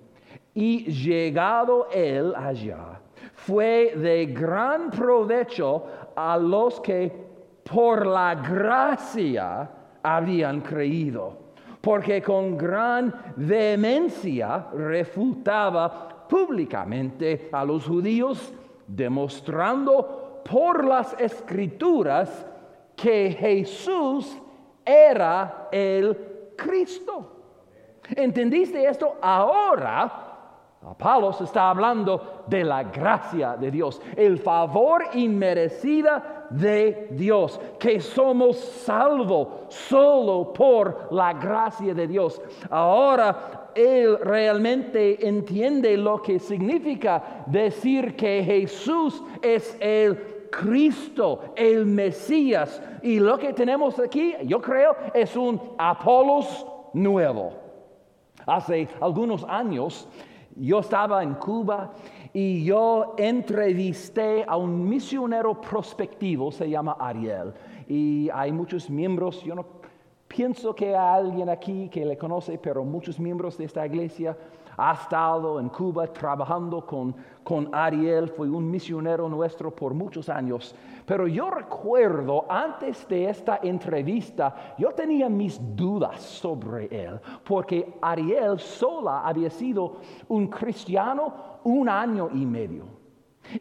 Y 0.54 0.86
llegado 0.86 1.88
él 1.92 2.34
allá, 2.36 3.02
fue 3.34 3.94
de 3.96 4.26
gran 4.28 4.90
provecho 4.90 5.86
a 6.16 6.38
los 6.38 6.80
que 6.80 7.12
por 7.64 8.06
la 8.06 8.36
gracia 8.36 9.70
habían 10.02 10.62
creído, 10.62 11.38
porque 11.86 12.20
con 12.20 12.58
gran 12.58 13.14
vehemencia 13.36 14.70
refutaba 14.74 16.26
públicamente 16.28 17.48
a 17.52 17.64
los 17.64 17.86
judíos, 17.86 18.52
demostrando 18.88 20.42
por 20.44 20.84
las 20.84 21.14
escrituras 21.20 22.44
que 22.96 23.38
Jesús 23.40 24.36
era 24.84 25.68
el 25.72 26.54
Cristo. 26.58 28.00
¿Entendiste 28.16 28.84
esto? 28.84 29.18
Ahora 29.22 30.26
Apolos 30.90 31.42
está 31.42 31.70
hablando 31.70 32.46
de 32.48 32.64
la 32.64 32.84
gracia 32.84 33.58
de 33.58 33.70
Dios, 33.70 34.02
el 34.16 34.38
favor 34.38 35.04
inmerecida 35.14 36.35
de 36.50 37.08
Dios, 37.12 37.60
que 37.80 38.00
somos 38.00 38.58
salvos 38.58 39.48
solo 39.70 40.54
por 40.54 41.08
la 41.12 41.34
gracia 41.34 41.94
de 41.94 42.08
Dios. 42.08 42.42
Ahora 42.70 43.72
él 43.76 44.18
realmente 44.20 45.28
entiende 45.28 45.98
lo 45.98 46.22
que 46.22 46.40
significa 46.40 47.44
decir 47.46 48.16
que 48.16 48.44
Jesús 48.44 49.22
es 49.42 49.78
el 49.82 50.48
Cristo, 50.50 51.42
el 51.56 51.86
Mesías. 51.86 52.82
Y 53.04 53.20
lo 53.20 53.38
que 53.38 53.54
tenemos 53.54 54.00
aquí, 54.00 54.34
yo 54.46 54.62
creo, 54.62 54.96
es 55.14 55.36
un 55.36 55.60
Apolos 55.78 56.66
nuevo. 56.94 57.54
Hace 58.46 58.88
algunos 59.02 59.44
años, 59.44 60.08
yo 60.56 60.80
estaba 60.80 61.22
en 61.22 61.34
Cuba 61.34 61.92
y 62.36 62.66
yo 62.66 63.16
entrevisté 63.18 64.44
a 64.46 64.58
un 64.58 64.90
misionero 64.90 65.62
prospectivo, 65.62 66.52
se 66.52 66.70
llama 66.70 66.98
Ariel, 67.00 67.54
y 67.88 68.30
hay 68.30 68.52
muchos 68.52 68.90
miembros, 68.90 69.42
yo 69.42 69.56
no 69.56 69.66
pienso 70.28 70.76
que 70.76 70.98
hay 70.98 71.24
alguien 71.24 71.48
aquí 71.48 71.88
que 71.88 72.04
le 72.04 72.18
conoce, 72.18 72.58
pero 72.58 72.84
muchos 72.84 73.22
miembros 73.22 73.58
de 73.58 73.64
esta 73.64 73.86
iglesia 73.86 74.38
ha 74.76 74.94
estado 74.96 75.62
en 75.62 75.70
Cuba 75.70 76.08
trabajando 76.08 76.86
con, 76.86 77.16
con 77.46 77.70
Ariel, 77.74 78.28
fue 78.28 78.50
un 78.50 78.70
misionero 78.72 79.30
nuestro 79.30 79.74
por 79.74 79.94
muchos 79.94 80.30
años. 80.30 80.76
Pero 81.06 81.28
yo 81.28 81.52
recuerdo 81.52 82.44
antes 82.50 83.08
de 83.08 83.30
esta 83.30 83.60
entrevista, 83.62 84.74
yo 84.80 84.90
tenía 84.92 85.30
mis 85.30 85.62
dudas 85.76 86.20
sobre 86.22 86.88
él, 86.88 87.20
porque 87.44 88.00
Ariel 88.02 88.60
sola 88.60 89.22
había 89.22 89.52
sido 89.52 89.98
un 90.28 90.48
cristiano 90.48 91.60
un 91.64 91.88
año 91.88 92.30
y 92.34 92.44
medio. 92.48 92.86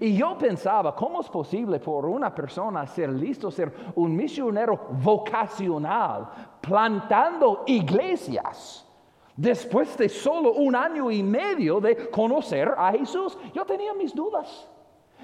Y 0.00 0.16
yo 0.16 0.38
pensaba, 0.38 0.96
¿cómo 0.96 1.20
es 1.20 1.28
posible 1.28 1.78
por 1.78 2.06
una 2.06 2.34
persona 2.34 2.86
ser 2.86 3.10
listo, 3.10 3.50
ser 3.50 3.70
un 3.96 4.16
misionero 4.16 4.80
vocacional, 5.02 6.26
plantando 6.62 7.64
iglesias? 7.66 8.88
Después 9.36 9.96
de 9.98 10.08
solo 10.08 10.52
un 10.52 10.76
año 10.76 11.10
y 11.10 11.22
medio 11.22 11.80
de 11.80 12.08
conocer 12.10 12.72
a 12.76 12.92
Jesús, 12.92 13.36
yo 13.52 13.64
tenía 13.64 13.92
mis 13.92 14.14
dudas. 14.14 14.68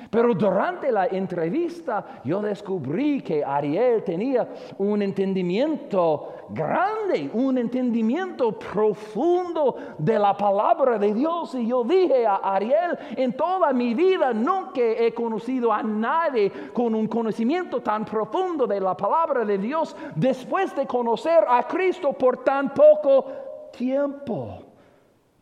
Pero 0.08 0.34
durante 0.34 0.90
la 0.90 1.06
entrevista 1.06 2.22
yo 2.24 2.40
descubrí 2.40 3.20
que 3.20 3.44
Ariel 3.44 4.02
tenía 4.02 4.48
un 4.78 5.02
entendimiento 5.02 6.46
grande, 6.48 7.30
un 7.34 7.58
entendimiento 7.58 8.58
profundo 8.58 9.76
de 9.98 10.18
la 10.18 10.36
palabra 10.36 10.98
de 10.98 11.12
Dios. 11.12 11.54
Y 11.54 11.66
yo 11.66 11.84
dije 11.84 12.26
a 12.26 12.36
Ariel, 12.36 12.98
en 13.16 13.34
toda 13.34 13.72
mi 13.72 13.94
vida 13.94 14.32
nunca 14.32 14.80
he 14.80 15.12
conocido 15.12 15.72
a 15.72 15.82
nadie 15.82 16.50
con 16.72 16.94
un 16.94 17.06
conocimiento 17.06 17.80
tan 17.80 18.04
profundo 18.04 18.66
de 18.66 18.80
la 18.80 18.96
palabra 18.96 19.44
de 19.44 19.58
Dios 19.58 19.94
después 20.14 20.74
de 20.74 20.86
conocer 20.86 21.44
a 21.46 21.66
Cristo 21.68 22.12
por 22.12 22.42
tan 22.42 22.72
poco 22.72 23.49
tiempo. 23.72 24.64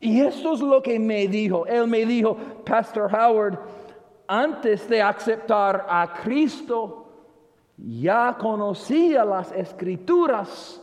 Y 0.00 0.20
esto 0.20 0.54
es 0.54 0.60
lo 0.60 0.82
que 0.82 0.98
me 0.98 1.26
dijo. 1.26 1.66
Él 1.66 1.86
me 1.88 2.06
dijo, 2.06 2.36
Pastor 2.64 3.12
Howard, 3.12 3.58
antes 4.26 4.88
de 4.88 5.02
aceptar 5.02 5.86
a 5.88 6.12
Cristo, 6.22 7.06
ya 7.76 8.36
conocía 8.38 9.24
las 9.24 9.52
escrituras, 9.52 10.80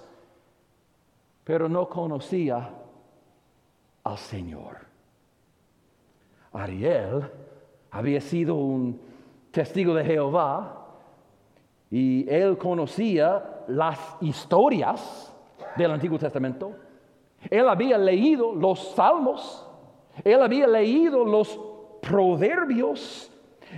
pero 1.44 1.70
no 1.70 1.88
conocía 1.88 2.70
al 4.04 4.18
Señor. 4.18 4.78
Ariel 6.54 7.30
había 7.92 8.22
sido 8.22 8.56
un 8.56 9.00
testigo 9.52 9.94
de 9.94 10.06
Jehová 10.06 10.86
y 11.92 12.28
él 12.30 12.58
conocía 12.58 13.64
las 13.68 14.00
historias 14.22 15.34
del 15.78 15.92
Antiguo 15.92 16.18
Testamento 16.18 16.76
él 17.50 17.68
había 17.70 17.98
leído 17.98 18.54
los 18.54 18.94
salmos, 18.94 19.68
él 20.24 20.42
había 20.42 20.68
leído 20.68 21.26
los 21.26 21.60
proverbios, 22.02 23.32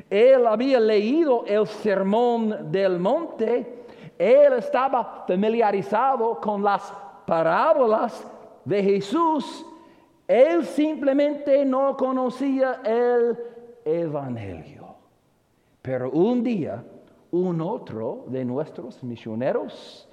él 0.09 0.45
había 0.45 0.79
leído 0.79 1.43
el 1.45 1.65
sermón 1.67 2.71
del 2.71 2.99
monte, 2.99 3.85
él 4.17 4.53
estaba 4.53 5.25
familiarizado 5.27 6.39
con 6.39 6.63
las 6.63 6.93
parábolas 7.25 8.25
de 8.65 8.83
Jesús, 8.83 9.65
él 10.27 10.65
simplemente 10.65 11.63
no 11.65 11.95
conocía 11.95 12.81
el 12.83 13.37
Evangelio. 13.85 14.87
Pero 15.81 16.11
un 16.11 16.43
día, 16.43 16.83
un 17.31 17.61
otro 17.61 18.25
de 18.27 18.43
nuestros 18.43 19.01
misioneros, 19.03 20.09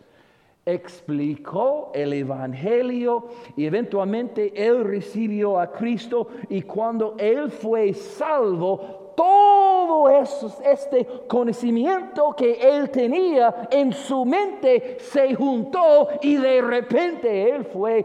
explicó 0.66 1.90
el 1.94 2.12
Evangelio 2.12 3.26
y 3.56 3.66
eventualmente 3.66 4.52
él 4.56 4.84
recibió 4.84 5.58
a 5.58 5.70
Cristo 5.70 6.28
y 6.48 6.62
cuando 6.62 7.16
él 7.18 7.50
fue 7.50 7.92
salvo, 7.92 9.12
todo 9.16 10.08
eso, 10.08 10.58
este 10.64 11.06
conocimiento 11.28 12.34
que 12.36 12.54
él 12.54 12.90
tenía 12.90 13.68
en 13.70 13.92
su 13.92 14.24
mente 14.24 14.96
se 14.98 15.34
juntó 15.34 16.08
y 16.22 16.36
de 16.36 16.62
repente 16.62 17.50
él 17.50 17.64
fue 17.64 18.04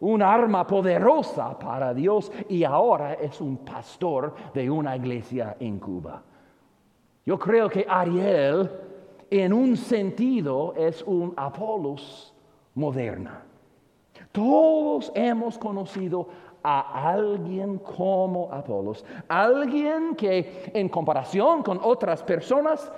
un 0.00 0.20
arma 0.20 0.66
poderosa 0.66 1.56
para 1.58 1.94
Dios 1.94 2.32
y 2.48 2.64
ahora 2.64 3.14
es 3.14 3.40
un 3.40 3.58
pastor 3.58 4.34
de 4.52 4.68
una 4.68 4.96
iglesia 4.96 5.56
en 5.60 5.78
Cuba. 5.78 6.22
Yo 7.24 7.38
creo 7.38 7.68
que 7.68 7.86
Ariel 7.88 8.68
en 9.32 9.54
un 9.54 9.78
sentido 9.78 10.74
es 10.76 11.02
un 11.02 11.32
Apolos 11.38 12.34
moderna. 12.74 13.42
Todos 14.30 15.10
hemos 15.14 15.56
conocido 15.56 16.28
a 16.62 17.10
alguien 17.10 17.78
como 17.78 18.52
Apolos, 18.52 19.02
alguien 19.28 20.14
que 20.16 20.70
en 20.74 20.86
comparación 20.90 21.62
con 21.62 21.80
otras 21.82 22.22
personas 22.22 22.92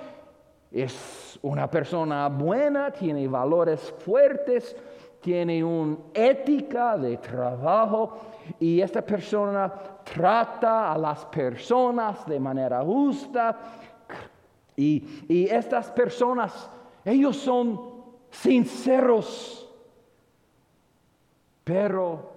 es 0.72 1.38
una 1.42 1.70
persona 1.70 2.28
buena, 2.28 2.90
tiene 2.90 3.28
valores 3.28 3.94
fuertes, 3.98 4.76
tiene 5.20 5.62
una 5.62 5.96
ética 6.12 6.98
de 6.98 7.16
trabajo 7.18 8.18
y 8.58 8.80
esta 8.80 9.02
persona 9.02 9.72
trata 10.02 10.92
a 10.92 10.98
las 10.98 11.24
personas 11.26 12.26
de 12.26 12.40
manera 12.40 12.82
justa, 12.82 13.56
y, 14.76 15.46
estas 15.50 15.90
personas, 15.90 16.70
ellos 17.04 17.36
son 17.36 17.80
sinceros, 18.30 19.70
pero 21.62 22.32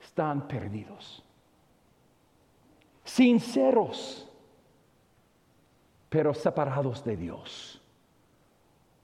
están 0.00 0.48
perdidos. 0.48 1.22
Sinceros, 3.04 4.28
pero 6.08 6.34
separados 6.34 7.04
de 7.04 7.16
Dios. 7.16 7.82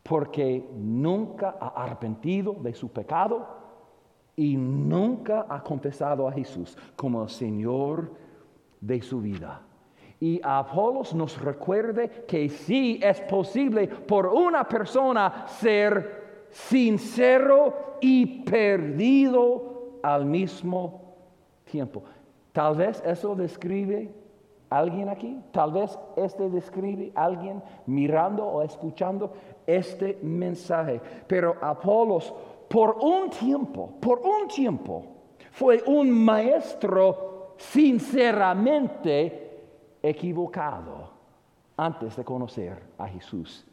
Porque 0.03 0.68
nunca 0.74 1.57
ha 1.61 1.85
arrepentido 1.85 2.55
de 2.55 2.74
su 2.74 2.90
pecado 2.90 3.64
y 4.37 4.57
nunca 4.57 5.46
ha 5.48 5.62
confesado 5.62 6.29
a 6.29 6.33
Jesús 6.33 6.77
como 6.96 7.22
el 7.22 7.31
Señor 7.31 8.12
de 8.81 9.00
su 9.00 9.20
vida. 9.20 9.62
Y 10.24 10.40
Apolos 10.42 11.14
nos 11.14 11.38
recuerde 11.38 12.24
que 12.26 12.48
sí 12.48 12.98
es 13.02 13.20
posible 13.20 13.87
por 13.87 14.28
una 14.28 14.66
persona 14.66 15.44
ser 15.46 16.46
sincero 16.48 17.98
y 18.00 18.42
perdido 18.42 19.98
al 20.02 20.24
mismo 20.24 21.16
tiempo. 21.70 22.04
Tal 22.52 22.74
vez 22.74 23.02
eso 23.04 23.34
describe 23.34 24.10
alguien 24.70 25.10
aquí, 25.10 25.38
tal 25.52 25.72
vez 25.72 25.98
este 26.16 26.48
describe 26.48 27.12
alguien 27.14 27.62
mirando 27.84 28.46
o 28.46 28.62
escuchando 28.62 29.30
este 29.66 30.18
mensaje. 30.22 31.02
Pero 31.26 31.56
Apolos, 31.60 32.32
por 32.70 32.96
un 32.98 33.28
tiempo, 33.28 33.92
por 34.00 34.20
un 34.20 34.48
tiempo, 34.48 35.04
fue 35.50 35.82
un 35.87 36.10
maestro 36.10 37.52
sinceramente 37.58 39.43
equivocado 40.04 41.08
antes 41.76 42.16
de 42.16 42.24
conocer 42.24 42.82
a 42.98 43.08
Jesús. 43.08 43.66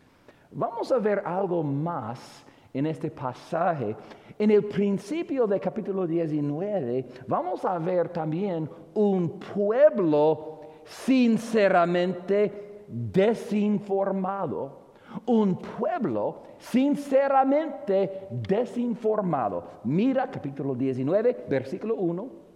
Vamos 0.51 0.91
a 0.91 0.97
ver 0.97 1.21
algo 1.25 1.61
más 1.61 2.45
en 2.73 2.85
este 2.85 3.11
pasaje. 3.11 3.95
En 4.39 4.49
el 4.49 4.63
principio 4.63 5.45
del 5.45 5.59
capítulo 5.59 6.07
19 6.07 7.05
vamos 7.27 7.65
a 7.65 7.77
ver 7.77 8.09
también 8.09 8.69
un 8.93 9.39
pueblo 9.39 10.61
sinceramente 10.85 12.85
desinformado. 12.87 14.79
Un 15.25 15.57
pueblo 15.57 16.43
sinceramente 16.57 18.27
desinformado. 18.31 19.81
Mira 19.83 20.31
capítulo 20.31 20.75
19, 20.75 21.45
versículo 21.49 21.95
1. 21.95 22.50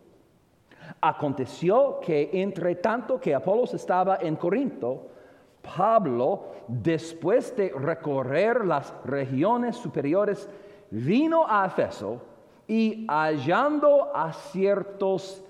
Aconteció 1.01 1.99
que 1.99 2.29
entre 2.33 2.75
tanto 2.75 3.19
que 3.19 3.35
Apolos 3.35 3.73
estaba 3.73 4.17
en 4.21 4.35
Corinto, 4.35 5.07
Pablo, 5.61 6.51
después 6.67 7.55
de 7.55 7.69
recorrer 7.69 8.65
las 8.65 8.93
regiones 9.03 9.75
superiores, 9.75 10.49
vino 10.91 11.45
a 11.47 11.65
Efeso 11.65 12.21
y 12.67 13.05
hallando 13.07 14.15
a 14.15 14.31
ciertos 14.33 15.43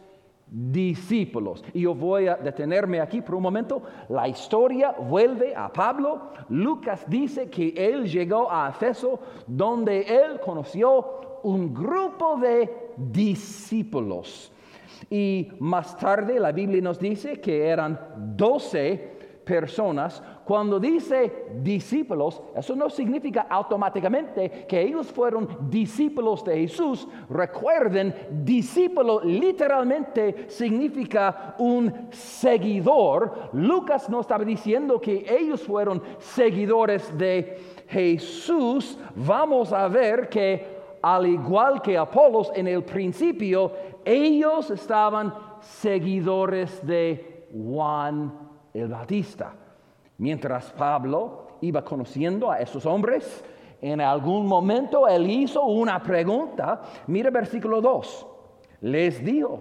discípulos. 0.48 1.64
Y 1.74 1.82
yo 1.82 1.96
voy 1.96 2.28
a 2.28 2.36
detenerme 2.36 3.02
aquí 3.02 3.22
por 3.22 3.36
un 3.36 3.44
momento. 3.44 3.82
La 4.10 4.28
historia 4.28 4.92
vuelve 4.92 5.56
a 5.56 5.72
Pablo. 5.72 6.30
Lucas 6.50 7.04
dice 7.08 7.50
que 7.50 7.74
él 7.76 8.06
llegó 8.10 8.52
a 8.52 8.70
Efeso 8.70 9.20
donde 9.48 10.02
él 10.02 10.40
conoció 10.40 11.40
un 11.44 11.74
grupo 11.74 12.38
de 12.38 12.94
discípulos. 12.98 14.52
Y 15.10 15.50
más 15.60 15.98
tarde 15.98 16.40
la 16.40 16.52
Biblia 16.52 16.82
nos 16.82 17.00
dice 17.00 17.40
que 17.40 17.68
eran 17.68 18.00
doce 18.36 19.16
personas. 19.46 20.22
Cuando 20.44 20.80
dice 20.80 21.46
discípulos, 21.62 22.42
eso 22.56 22.76
no 22.76 22.90
significa 22.90 23.48
automáticamente 23.50 24.66
que 24.68 24.82
ellos 24.82 25.08
fueron 25.08 25.70
discípulos 25.70 26.44
de 26.44 26.60
Jesús. 26.62 27.08
Recuerden, 27.30 28.14
discípulo 28.44 29.22
literalmente 29.24 30.50
significa 30.50 31.56
un 31.60 32.08
seguidor. 32.12 33.50
Lucas 33.54 34.10
no 34.10 34.22
estaba 34.22 34.44
diciendo 34.44 35.00
que 35.00 35.26
ellos 35.30 35.62
fueron 35.64 36.02
seguidores 36.20 37.16
de 37.18 37.58
Jesús. 37.88 39.00
Vamos 39.16 39.72
a 39.72 39.88
ver 39.88 40.28
que 40.30 40.76
al 41.06 41.28
igual 41.28 41.84
que 41.84 42.00
Apolos 42.00 42.52
en 42.56 42.68
el 42.68 42.84
principio, 42.84 43.72
ellos 44.06 44.70
estaban 44.70 45.34
seguidores 45.60 46.86
de 46.86 47.48
Juan 47.52 48.32
el 48.74 48.88
Bautista. 48.88 49.54
Mientras 50.18 50.72
Pablo 50.72 51.48
iba 51.62 51.84
conociendo 51.84 52.52
a 52.52 52.60
esos 52.60 52.86
hombres, 52.86 53.44
en 53.82 54.02
algún 54.02 54.46
momento 54.46 55.08
él 55.08 55.30
hizo 55.30 55.64
una 55.66 56.02
pregunta. 56.02 56.82
Mira 57.08 57.30
versículo 57.30 57.82
2. 57.82 58.28
Les 58.82 59.24
dijo, 59.24 59.60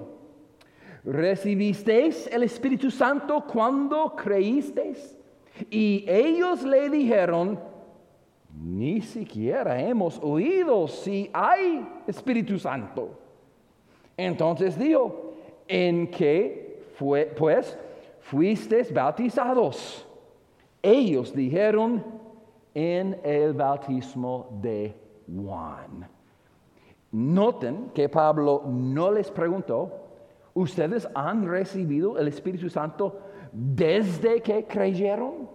¿recibisteis 1.05 2.27
el 2.29 2.43
Espíritu 2.43 2.91
Santo 2.91 3.45
cuando 3.47 4.15
creísteis? 4.15 5.19
Y 5.71 6.05
ellos 6.09 6.63
le 6.65 6.91
dijeron, 6.91 7.59
ni 8.53 9.01
siquiera 9.01 9.81
hemos 9.81 10.19
oído 10.23 10.87
si 10.89 11.31
hay 11.33 11.87
Espíritu 12.07 12.59
Santo. 12.59 13.24
Entonces 14.17 14.79
dijo, 14.79 15.35
¿en 15.67 16.11
qué 16.11 16.85
fue, 16.97 17.27
pues, 17.37 17.79
fuisteis 18.21 18.93
bautizados? 18.93 20.07
Ellos 20.83 21.35
dijeron, 21.35 22.05
en 22.75 23.21
el 23.23 23.55
bautismo 23.55 24.49
de 24.61 24.95
Juan. 25.27 26.09
Noten 27.13 27.91
que 27.95 28.09
Pablo 28.09 28.65
no 28.67 29.13
les 29.13 29.31
preguntó, 29.31 29.91
¿ustedes 30.53 31.09
han 31.15 31.47
recibido 31.47 32.19
el 32.19 32.27
Espíritu 32.27 32.69
Santo 32.69 33.21
desde 33.53 34.43
que 34.43 34.65
creyeron? 34.65 35.49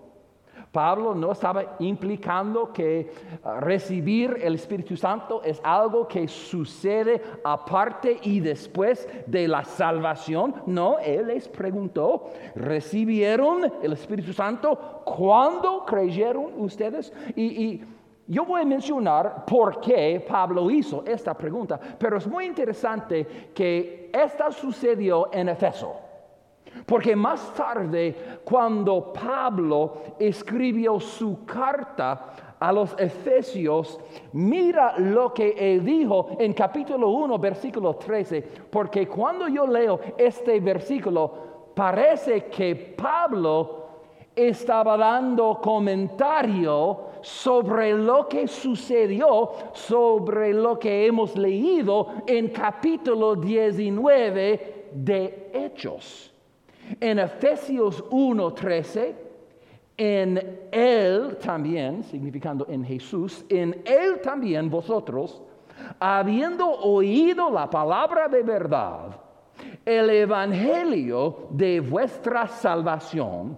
Pablo 0.71 1.15
no 1.15 1.31
estaba 1.31 1.77
implicando 1.79 2.71
que 2.71 3.11
ah, 3.43 3.59
recibir 3.59 4.37
el 4.41 4.55
Espíritu 4.55 4.95
Santo 4.95 5.41
es 5.43 5.59
algo 5.63 6.07
que 6.07 6.27
sucede 6.27 7.21
aparte 7.43 8.19
y 8.23 8.39
después 8.39 9.07
de 9.25 9.47
la 9.47 9.63
salvación. 9.63 10.55
No, 10.67 10.99
él 10.99 11.27
les 11.27 11.47
preguntó, 11.47 12.25
¿recibieron 12.55 13.71
el 13.81 13.93
Espíritu 13.93 14.33
Santo 14.33 15.01
cuando 15.05 15.85
creyeron 15.85 16.53
ustedes? 16.57 17.11
Y, 17.35 17.81
yo 18.27 18.45
voy 18.45 18.61
a 18.61 18.65
mencionar 18.65 19.43
por 19.43 19.81
qué 19.81 20.23
Pablo 20.29 20.69
hizo 20.69 21.03
esta 21.03 21.33
pregunta, 21.33 21.79
pero 21.97 22.19
es 22.19 22.27
muy 22.27 22.45
interesante 22.45 23.49
que 23.55 24.11
esta 24.13 24.51
sucedió 24.51 25.33
en 25.33 25.49
Efeso. 25.49 26.08
Porque 26.85 27.15
más 27.15 27.53
tarde, 27.53 28.39
cuando 28.43 29.13
Pablo 29.13 30.15
escribió 30.19 30.99
su 30.99 31.45
carta 31.45 32.55
a 32.59 32.71
los 32.71 32.95
Efesios, 32.97 33.99
mira 34.33 34.97
lo 34.97 35.33
que 35.33 35.55
él 35.57 35.83
dijo 35.83 36.29
en 36.39 36.53
capítulo 36.53 37.09
1, 37.09 37.39
versículo 37.39 37.95
13, 37.95 38.41
porque 38.69 39.07
cuando 39.07 39.47
yo 39.47 39.65
leo 39.65 39.99
este 40.17 40.59
versículo, 40.59 41.71
parece 41.75 42.45
que 42.45 42.75
Pablo 42.97 43.79
estaba 44.35 44.97
dando 44.97 45.59
comentario 45.61 47.09
sobre 47.21 47.93
lo 47.93 48.27
que 48.27 48.47
sucedió, 48.47 49.51
sobre 49.73 50.53
lo 50.53 50.79
que 50.79 51.05
hemos 51.05 51.35
leído 51.35 52.07
en 52.25 52.49
capítulo 52.49 53.35
19 53.35 54.89
de 54.93 55.51
Hechos. 55.53 56.33
En 56.99 57.19
Efesios 57.19 58.03
1:13, 58.09 59.15
en 59.97 60.59
Él 60.71 61.37
también, 61.37 62.03
significando 62.03 62.65
en 62.69 62.83
Jesús, 62.83 63.45
en 63.49 63.81
Él 63.85 64.21
también 64.21 64.69
vosotros, 64.69 65.41
habiendo 65.99 66.67
oído 66.67 67.51
la 67.51 67.69
palabra 67.69 68.27
de 68.27 68.41
verdad, 68.41 69.19
el 69.85 70.09
Evangelio 70.09 71.47
de 71.51 71.79
vuestra 71.81 72.47
salvación, 72.47 73.57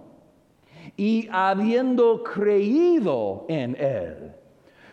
y 0.96 1.28
habiendo 1.30 2.22
creído 2.22 3.46
en 3.48 3.76
Él, 3.76 4.32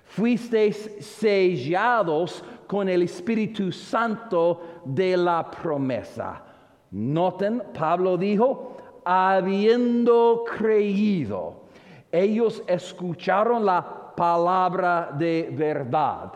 fuisteis 0.05 0.97
sellados 0.99 2.43
con 2.67 2.87
el 2.87 3.01
Espíritu 3.01 3.71
Santo 3.71 4.61
de 4.85 5.17
la 5.17 5.49
promesa 5.49 6.45
Noten, 6.91 7.61
Pablo 7.77 8.17
dijo, 8.17 8.77
habiendo 9.05 10.43
creído, 10.57 11.61
ellos 12.11 12.63
escucharon 12.67 13.65
la 13.65 14.13
palabra 14.15 15.11
de 15.17 15.49
verdad, 15.51 16.33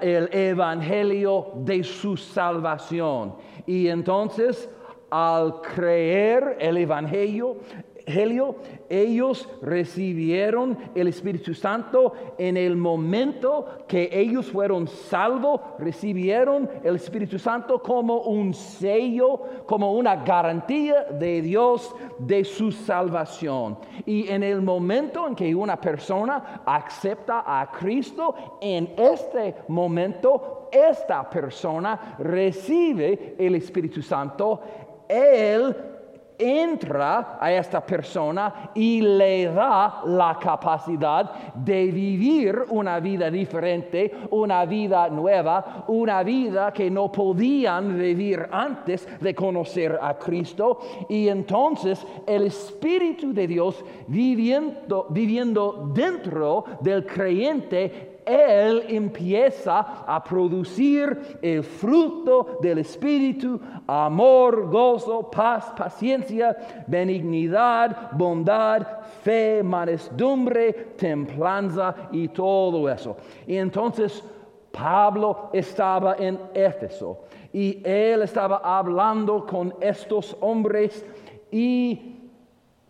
el 0.00 0.28
evangelio 0.32 1.52
de 1.56 1.84
su 1.84 2.16
salvación. 2.16 3.34
Y 3.66 3.88
entonces, 3.88 4.68
al 5.10 5.60
creer 5.60 6.56
el 6.58 6.78
evangelio, 6.78 7.58
ellos 8.06 9.48
recibieron 9.60 10.76
el 10.94 11.08
Espíritu 11.08 11.54
Santo 11.54 12.12
en 12.38 12.56
el 12.56 12.76
momento 12.76 13.84
que 13.86 14.08
ellos 14.12 14.50
fueron 14.50 14.88
salvos, 14.88 15.60
recibieron 15.78 16.68
el 16.82 16.96
Espíritu 16.96 17.38
Santo 17.38 17.82
como 17.82 18.22
un 18.22 18.54
sello, 18.54 19.40
como 19.66 19.92
una 19.92 20.16
garantía 20.16 21.04
de 21.04 21.42
Dios 21.42 21.94
de 22.18 22.44
su 22.44 22.72
salvación. 22.72 23.78
Y 24.06 24.28
en 24.28 24.42
el 24.42 24.62
momento 24.62 25.26
en 25.26 25.34
que 25.34 25.54
una 25.54 25.80
persona 25.80 26.62
acepta 26.64 27.44
a 27.46 27.70
Cristo, 27.70 28.34
en 28.60 28.92
este 28.96 29.54
momento 29.68 30.68
esta 30.72 31.28
persona 31.28 32.16
recibe 32.18 33.36
el 33.38 33.54
Espíritu 33.54 34.02
Santo. 34.02 34.60
Él 35.08 35.91
entra 36.38 37.38
a 37.40 37.52
esta 37.52 37.84
persona 37.84 38.70
y 38.74 39.00
le 39.00 39.46
da 39.46 40.02
la 40.06 40.38
capacidad 40.40 41.54
de 41.54 41.86
vivir 41.86 42.64
una 42.70 43.00
vida 43.00 43.30
diferente, 43.30 44.12
una 44.30 44.64
vida 44.64 45.08
nueva, 45.08 45.84
una 45.88 46.22
vida 46.22 46.72
que 46.72 46.90
no 46.90 47.10
podían 47.10 47.98
vivir 47.98 48.46
antes 48.50 49.08
de 49.20 49.34
conocer 49.34 49.98
a 50.00 50.18
Cristo. 50.18 50.80
Y 51.08 51.28
entonces 51.28 52.04
el 52.26 52.44
Espíritu 52.44 53.32
de 53.32 53.46
Dios 53.46 53.84
viviendo, 54.06 55.06
viviendo 55.10 55.90
dentro 55.94 56.64
del 56.80 57.06
creyente 57.06 58.11
Él 58.26 58.84
empieza 58.88 60.04
a 60.06 60.22
producir 60.22 61.38
el 61.42 61.62
fruto 61.62 62.58
del 62.60 62.78
Espíritu, 62.78 63.60
amor, 63.86 64.70
gozo, 64.70 65.30
paz, 65.30 65.72
paciencia, 65.76 66.56
benignidad, 66.86 68.12
bondad, 68.12 68.86
fe, 69.22 69.62
mansedumbre, 69.62 70.72
templanza 70.96 71.94
y 72.12 72.28
todo 72.28 72.88
eso. 72.88 73.16
Y 73.46 73.56
entonces 73.56 74.24
Pablo 74.70 75.50
estaba 75.52 76.16
en 76.18 76.38
Éfeso 76.54 77.24
y 77.52 77.82
él 77.84 78.22
estaba 78.22 78.58
hablando 78.64 79.46
con 79.46 79.74
estos 79.80 80.36
hombres 80.40 81.04
y 81.50 82.11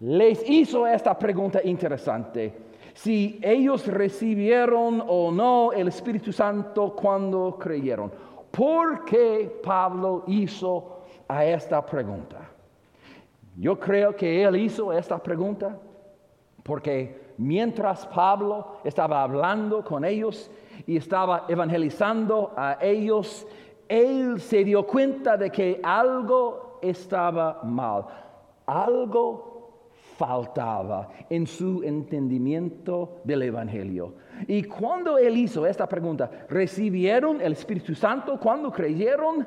les 0.02 0.48
hizo 0.50 0.84
esta 0.84 1.16
pregunta 1.16 1.60
interesante. 1.62 2.52
Si 2.92 3.38
ellos 3.40 3.86
recibieron 3.86 5.02
o 5.06 5.30
no 5.30 5.72
el 5.72 5.88
Espíritu 5.88 6.32
Santo 6.32 6.94
cuando 6.94 7.56
creyeron. 7.58 8.12
¿Por 8.50 9.04
qué 9.04 9.60
Pablo 9.64 10.24
hizo 10.26 11.04
a 11.28 11.44
esta 11.44 11.86
pregunta? 11.86 12.50
Yo 13.56 13.78
creo 13.78 14.16
que 14.16 14.42
él 14.42 14.56
hizo 14.56 14.92
esta 14.92 15.22
pregunta 15.22 15.78
porque 16.64 17.34
mientras 17.38 18.04
Pablo 18.06 18.78
estaba 18.82 19.22
hablando 19.22 19.84
con 19.84 20.04
ellos 20.04 20.50
y 20.84 20.96
estaba 20.96 21.44
evangelizando 21.48 22.52
a 22.56 22.76
ellos, 22.80 23.46
él 23.88 24.40
se 24.40 24.64
dio 24.64 24.84
cuenta 24.84 25.36
de 25.36 25.50
que 25.50 25.80
algo 25.82 26.78
estaba 26.82 27.60
mal, 27.62 28.04
algo 28.66 29.51
faltaba 30.16 31.08
en 31.28 31.46
su 31.46 31.82
entendimiento 31.82 33.20
del 33.24 33.42
Evangelio. 33.42 34.14
Y 34.46 34.64
cuando 34.64 35.18
él 35.18 35.36
hizo 35.36 35.66
esta 35.66 35.88
pregunta, 35.88 36.30
¿recibieron 36.48 37.40
el 37.40 37.52
Espíritu 37.52 37.94
Santo 37.94 38.38
cuando 38.38 38.70
creyeron? 38.70 39.46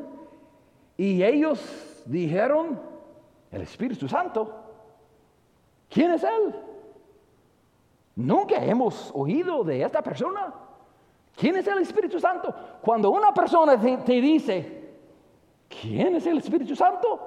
Y 0.97 1.23
ellos 1.23 2.03
dijeron, 2.05 2.79
el 3.51 3.61
Espíritu 3.61 4.07
Santo, 4.07 4.53
¿quién 5.89 6.11
es 6.11 6.23
él? 6.23 6.55
Nunca 8.15 8.63
hemos 8.63 9.11
oído 9.13 9.63
de 9.63 9.81
esta 9.81 10.01
persona. 10.01 10.53
¿Quién 11.35 11.57
es 11.57 11.67
el 11.67 11.79
Espíritu 11.79 12.19
Santo? 12.19 12.53
Cuando 12.81 13.11
una 13.11 13.33
persona 13.33 13.79
te, 13.79 14.21
dice, 14.21 14.93
¿quién 15.67 16.15
es 16.15 16.25
el 16.25 16.37
Espíritu 16.37 16.75
Santo? 16.75 17.19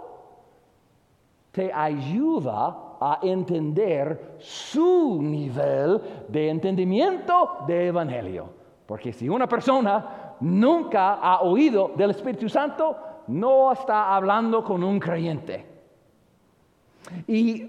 Te 1.53 1.70
ayuda 1.72 2.88
a 3.00 3.20
entender 3.22 4.37
su 4.38 5.20
nivel 5.22 6.00
de 6.28 6.50
entendimiento 6.50 7.64
de 7.66 7.88
Evangelio. 7.88 8.50
Porque 8.87 9.12
si 9.12 9.28
una 9.28 9.46
persona 9.46 10.34
nunca 10.40 11.14
ha 11.14 11.42
oído 11.42 11.92
del 11.96 12.11
Espíritu 12.11 12.48
Santo, 12.48 12.96
no 13.28 13.72
está 13.72 14.14
hablando 14.14 14.64
con 14.64 14.82
un 14.82 14.98
creyente. 14.98 15.66
Y 17.26 17.66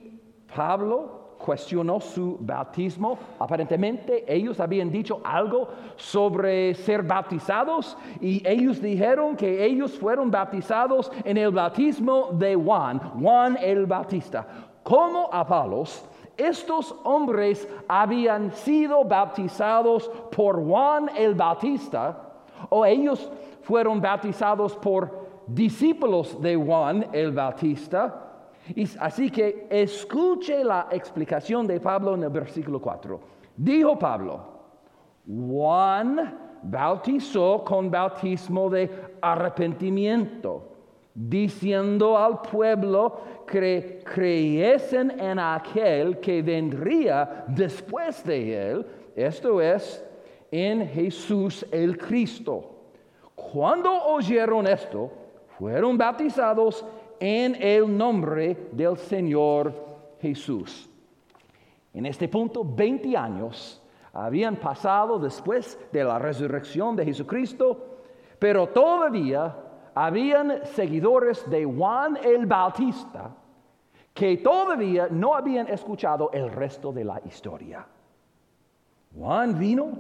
Pablo 0.56 1.20
cuestionó 1.40 2.00
su 2.00 2.38
bautismo. 2.40 3.18
Aparentemente 3.40 4.24
ellos 4.28 4.60
habían 4.60 4.92
dicho 4.92 5.22
algo 5.24 5.70
sobre 5.96 6.74
ser 6.76 7.02
bautizados 7.04 7.98
y 8.22 8.46
ellos 8.46 8.82
dijeron 8.82 9.36
que 9.36 9.66
ellos 9.66 9.98
fueron 9.98 10.30
bautizados 10.30 11.12
en 11.24 11.38
el 11.38 11.52
bautismo 11.52 12.30
de 12.34 12.56
Juan, 12.56 13.00
Juan 13.20 13.58
el 13.62 13.86
Bautista. 13.86 14.69
Como 14.90 15.30
Apolos, 15.32 16.04
estos 16.36 16.96
hombres 17.04 17.68
habían 17.88 18.52
sido 18.52 19.04
bautizados 19.04 20.10
por 20.36 20.66
Juan 20.66 21.12
el 21.16 21.36
Bautista 21.36 22.32
o 22.70 22.84
ellos 22.86 23.32
fueron 23.62 24.02
bautizados 24.02 24.76
por 24.76 25.44
discípulos 25.46 26.42
de 26.42 26.56
Juan 26.56 27.08
el 27.14 27.32
Bautista 27.32 28.26
así 29.00 29.30
que 29.30 29.68
escuche 29.70 30.64
la 30.64 30.88
explicación 30.92 31.66
de 31.68 31.80
Pablo 31.80 32.16
en 32.16 32.24
el 32.24 32.30
versículo 32.30 32.80
4. 32.82 33.20
Dijo 33.56 33.98
Pablo, 33.98 34.40
Juan 35.28 36.60
bautizó 36.62 37.64
con 37.64 37.90
bautismo 37.90 38.70
de 38.70 39.18
arrepentimiento, 39.22 40.69
diciendo 41.22 42.18
al 42.18 42.42
pueblo 42.42 43.44
que 43.46 44.02
creyesen 44.06 45.20
en 45.20 45.38
aquel 45.38 46.18
que 46.20 46.42
vendría 46.42 47.44
después 47.48 48.24
de 48.24 48.72
él, 48.72 48.86
esto 49.18 49.62
es, 49.62 50.02
en 50.50 50.88
Jesús 50.88 51.66
el 51.72 51.98
Cristo. 51.98 52.78
Cuando 53.36 53.92
oyeron 53.92 54.66
esto, 54.66 55.12
fueron 55.58 55.98
bautizados 55.98 56.86
en 57.20 57.62
el 57.62 57.98
nombre 57.98 58.70
del 58.72 58.96
Señor 58.96 59.74
Jesús. 60.22 60.90
En 61.94 62.06
este 62.06 62.30
punto, 62.30 62.64
20 62.64 63.18
años 63.18 63.82
habían 64.14 64.56
pasado 64.56 65.20
después 65.20 65.78
de 65.92 66.02
la 66.02 66.18
resurrección 66.18 66.96
de 66.96 67.04
Jesucristo, 67.04 67.98
pero 68.40 68.68
todavía 68.68 69.66
habían 70.06 70.66
seguidores 70.66 71.50
de 71.50 71.66
Juan 71.66 72.18
el 72.24 72.46
Bautista 72.46 73.36
que 74.14 74.38
todavía 74.38 75.10
no 75.12 75.36
habían 75.36 75.68
escuchado 75.68 76.32
el 76.32 76.50
resto 76.50 76.94
de 76.94 77.04
la 77.04 77.22
historia. 77.26 77.86
Juan 79.14 79.60
vino 79.60 79.92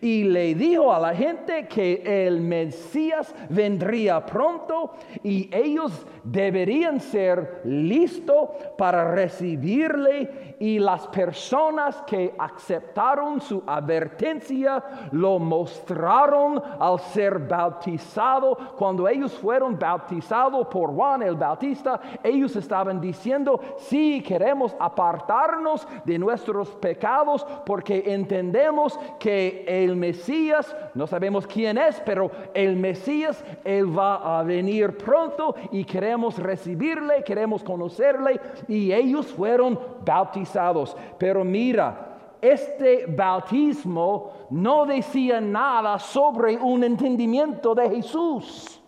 y 0.00 0.24
le 0.24 0.54
dijo 0.54 0.92
a 0.92 0.98
la 0.98 1.14
gente 1.14 1.66
que 1.66 2.26
el 2.26 2.40
Mesías 2.40 3.34
vendría 3.48 4.24
pronto 4.24 4.92
y 5.22 5.48
ellos 5.52 6.06
deberían 6.24 7.00
ser 7.00 7.62
listos 7.64 8.50
para 8.76 9.12
recibirle 9.12 10.56
y 10.60 10.78
las 10.78 11.06
personas 11.08 12.02
que 12.06 12.34
aceptaron 12.38 13.40
su 13.40 13.62
advertencia 13.66 14.82
lo 15.10 15.38
mostraron 15.38 16.62
al 16.78 17.00
ser 17.00 17.38
bautizado. 17.38 18.56
Cuando 18.76 19.08
ellos 19.08 19.32
fueron 19.32 19.78
bautizados 19.78 20.66
por 20.68 20.94
Juan 20.94 21.22
el 21.22 21.34
Bautista, 21.34 21.98
ellos 22.22 22.54
estaban 22.56 23.00
diciendo, 23.00 23.58
sí, 23.78 24.22
queremos 24.22 24.76
apartarnos 24.78 25.88
de 26.04 26.18
nuestros 26.18 26.68
pecados 26.76 27.46
porque 27.64 28.04
entendemos 28.06 28.98
que 29.18 29.64
el 29.84 29.96
Mesías, 29.96 30.76
no 30.94 31.06
sabemos 31.06 31.46
quién 31.46 31.78
es, 31.78 32.00
pero 32.04 32.30
el 32.54 32.76
Mesías, 32.76 33.44
Él 33.64 33.96
va 33.96 34.38
a 34.38 34.42
venir 34.42 34.96
pronto 34.96 35.54
y 35.72 35.84
queremos 35.84 36.38
recibirle, 36.38 37.22
queremos 37.24 37.62
conocerle 37.62 38.40
y 38.68 38.92
ellos 38.92 39.26
fueron 39.26 39.78
bautizados. 40.04 40.96
Pero 41.18 41.44
mira, 41.44 42.36
este 42.40 43.06
bautismo 43.06 44.46
no 44.50 44.86
decía 44.86 45.40
nada 45.40 45.98
sobre 45.98 46.56
un 46.56 46.84
entendimiento 46.84 47.74
de 47.74 47.90
Jesús. 47.90 48.80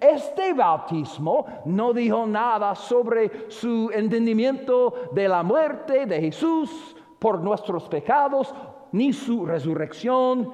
Este 0.00 0.54
bautismo 0.54 1.46
no 1.66 1.92
dijo 1.92 2.26
nada 2.26 2.74
sobre 2.74 3.50
su 3.50 3.90
entendimiento 3.92 4.94
de 5.12 5.28
la 5.28 5.42
muerte 5.42 6.06
de 6.06 6.20
Jesús 6.20 6.96
por 7.18 7.40
nuestros 7.40 7.88
pecados 7.88 8.54
ni 8.92 9.12
su 9.12 9.44
resurrección. 9.44 10.50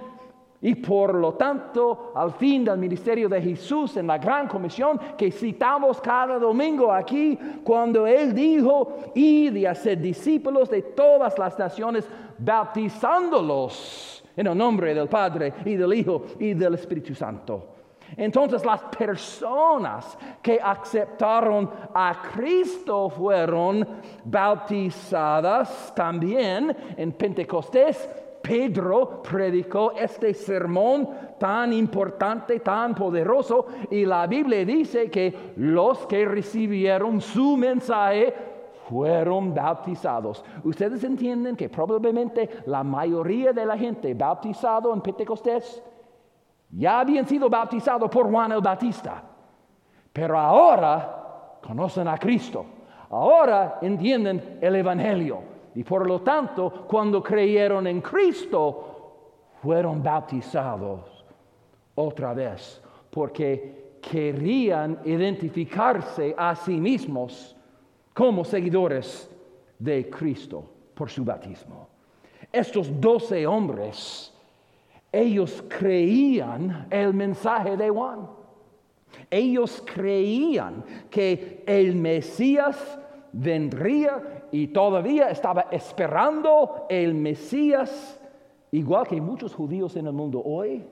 Y 0.65 0.77
por 0.77 1.15
lo 1.15 1.35
tanto, 1.35 2.13
al 2.15 2.33
fin 2.33 2.65
del 2.65 2.79
ministerio 2.79 3.29
de 3.29 3.43
Jesús 3.43 3.97
en 3.97 4.07
la 4.07 4.19
gran 4.19 4.47
comisión 4.47 4.99
que 5.19 5.33
citamos 5.33 6.01
cada 6.01 6.39
domingo 6.39 6.93
aquí, 6.93 7.37
cuando 7.65 8.07
Él 8.07 8.33
dijo, 8.33 8.97
id 9.15 9.57
y 9.57 9.67
hacer 9.67 10.01
discípulos 10.01 10.71
de 10.71 10.83
todas 10.83 11.37
las 11.37 11.59
naciones, 11.59 12.09
bautizándolos 12.39 14.23
en 14.37 14.47
el 14.47 14.57
nombre 14.57 14.95
del 14.95 15.09
Padre 15.09 15.53
y 15.65 15.75
del 15.75 15.95
Hijo 15.95 16.27
y 16.39 16.55
del 16.55 16.75
Espíritu 16.75 17.13
Santo. 17.13 17.69
Entonces 18.17 18.65
las 18.65 18.83
personas 18.83 20.19
que 20.43 20.61
aceptaron 20.63 21.71
a 21.95 22.23
Cristo 22.35 23.09
fueron 23.09 23.87
bautizadas 24.25 25.93
también 25.95 26.77
en 26.97 27.13
Pentecostés 27.13 28.09
Pedro 28.43 29.23
predicó 29.23 29.93
este 29.93 30.35
sermón 30.35 31.09
tan 31.39 31.73
importante, 31.73 32.61
tan 32.61 32.95
poderoso, 32.95 33.67
y 33.91 34.05
la 34.05 34.27
Biblia 34.27 34.65
dice 34.65 35.11
que 35.11 35.53
los 35.57 36.07
que 36.07 36.25
recibieron 36.25 37.21
su 37.21 37.57
mensaje 37.57 38.35
fueron 38.89 39.55
bautizados. 39.55 40.45
Ustedes 40.65 41.05
entienden 41.05 41.57
que 41.57 41.69
probablemente 41.69 42.49
la 42.67 42.83
mayoría 42.83 43.53
de 43.53 43.65
la 43.65 43.79
gente 43.79 44.13
bautizado 44.13 44.93
en 44.93 45.01
Pentecostés 45.01 45.83
ya 46.71 47.01
habían 47.01 47.27
sido 47.27 47.49
bautizados 47.49 48.11
por 48.11 48.31
Juan 48.31 48.53
el 48.53 48.61
Bautista, 48.61 49.23
pero 50.13 50.39
ahora 50.39 51.59
conocen 51.63 52.09
a 52.09 52.19
Cristo, 52.19 52.65
ahora 53.11 53.79
entienden 53.83 54.59
el 54.61 54.77
Evangelio. 54.77 55.52
Y 55.75 55.85
por 55.85 56.07
lo 56.07 56.21
tanto, 56.21 56.87
cuando 56.87 57.23
creyeron 57.23 57.87
en 57.87 58.01
Cristo, 58.01 58.93
fueron 59.63 60.03
bautizados 60.03 61.25
otra 61.95 62.35
vez 62.35 62.83
porque 63.11 63.99
querían 64.01 64.99
identificarse 65.05 66.35
a 66.37 66.57
sí 66.57 66.79
mismos 66.81 67.57
como 68.13 68.45
seguidores 68.45 69.31
de 69.79 70.09
Cristo 70.11 70.65
por 70.95 71.09
su 71.09 71.25
bautismo. 71.25 71.89
Estos 72.51 73.01
doce 73.01 73.47
hombres, 73.47 74.35
ellos 75.11 75.63
creían 75.69 76.87
el 76.91 77.15
mensaje 77.15 77.77
de 77.77 77.89
Juan. 77.91 78.29
Ellos 79.31 79.83
creían 79.95 80.85
que 81.11 81.63
el 81.67 81.95
Mesías 81.95 82.99
vendría 83.33 84.47
y 84.51 84.69
todavía 84.69 85.31
estaba 85.31 85.67
esperando 85.71 86.87
el 86.89 87.15
Mesías, 87.15 88.21
igual 88.71 89.07
que 89.07 89.21
muchos 89.21 89.55
judíos 89.55 89.97
en 89.97 90.07
el 90.07 90.13
mundo 90.13 90.43
hoy. 90.45 90.85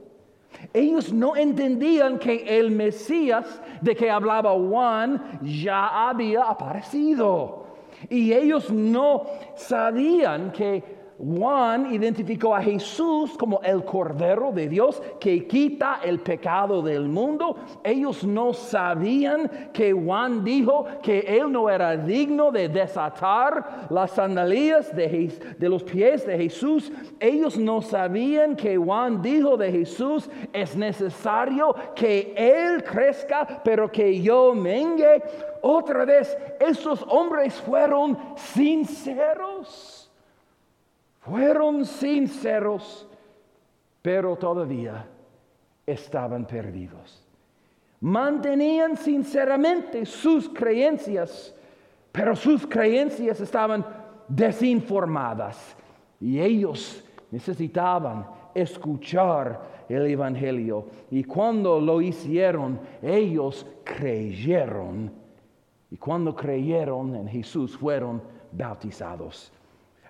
Ellos 0.72 1.12
no 1.12 1.37
entendían 1.37 2.18
que 2.18 2.59
el 2.59 2.70
Mesías 2.70 3.61
de 3.81 3.94
que 3.94 4.11
hablaba 4.11 4.53
Juan 4.53 5.40
ya 5.42 6.09
había 6.09 6.42
aparecido. 6.42 7.66
Y 8.09 8.33
ellos 8.33 8.70
no 8.70 9.24
sabían 9.55 10.50
que 10.53 11.00
Juan 11.22 11.92
identificó 11.92 12.54
a 12.54 12.62
Jesús 12.62 13.37
como 13.37 13.61
el 13.62 13.85
Cordero 13.85 14.52
de 14.52 14.68
Dios 14.68 15.02
que 15.20 15.46
quita 15.46 16.00
el 16.02 16.20
pecado 16.20 16.80
del 16.80 17.09
mundo. 17.09 17.56
Ellos 17.85 18.24
no 18.24 18.54
sabían 18.54 19.70
que 19.74 19.92
Juan 19.92 20.42
dijo 20.42 20.87
que 21.02 21.20
él 21.20 21.52
no 21.52 21.68
era 21.68 21.94
digno 21.96 22.50
de 22.50 22.70
desatar 22.70 23.87
las 23.90 24.12
sandalias 24.12 24.96
de, 24.96 25.30
los 25.61 25.83
pies 25.83 26.26
de 26.26 26.38
Jesús. 26.38 26.90
Ellos 27.18 27.59
no 27.59 27.83
sabían 27.83 28.56
que 28.56 28.78
Juan 28.78 29.20
dijo 29.20 29.59
de 29.59 29.70
Jesús, 29.70 30.30
es 30.54 30.74
necesario 30.74 31.74
que 31.94 32.33
él 32.35 32.83
crezca, 32.83 33.61
pero 33.62 33.92
que 33.92 34.22
yo 34.22 34.54
mengue. 34.54 35.22
Otra 35.61 36.06
vez, 36.06 36.37
esos 36.59 37.04
hombres 37.06 37.54
fueron 37.61 38.16
sinceros 38.37 40.00
fueron 41.20 41.85
sinceros, 41.85 43.06
pero 44.02 44.37
todavía 44.37 45.06
estaban 45.87 46.46
perdidos. 46.46 47.26
Mantenían 48.00 48.96
sinceramente 48.96 50.06
sus 50.06 50.48
creencias, 50.48 51.54
pero 52.11 52.35
sus 52.35 52.66
creencias 52.66 53.40
estaban 53.40 53.85
desinformadas 54.26 55.76
y 56.18 56.40
ellos 56.40 57.04
necesitaban 57.30 58.26
escuchar 58.54 59.85
el 59.88 60.06
Evangelio. 60.06 60.87
Y 61.11 61.24
cuando 61.24 61.78
lo 61.78 62.00
hicieron, 62.00 62.80
ellos 63.02 63.66
creyeron. 63.85 65.12
Y 65.90 65.96
cuando 65.96 66.35
creyeron 66.35 67.14
en 67.14 67.28
Jesús, 67.28 67.76
fueron 67.76 68.22
bautizados 68.52 69.52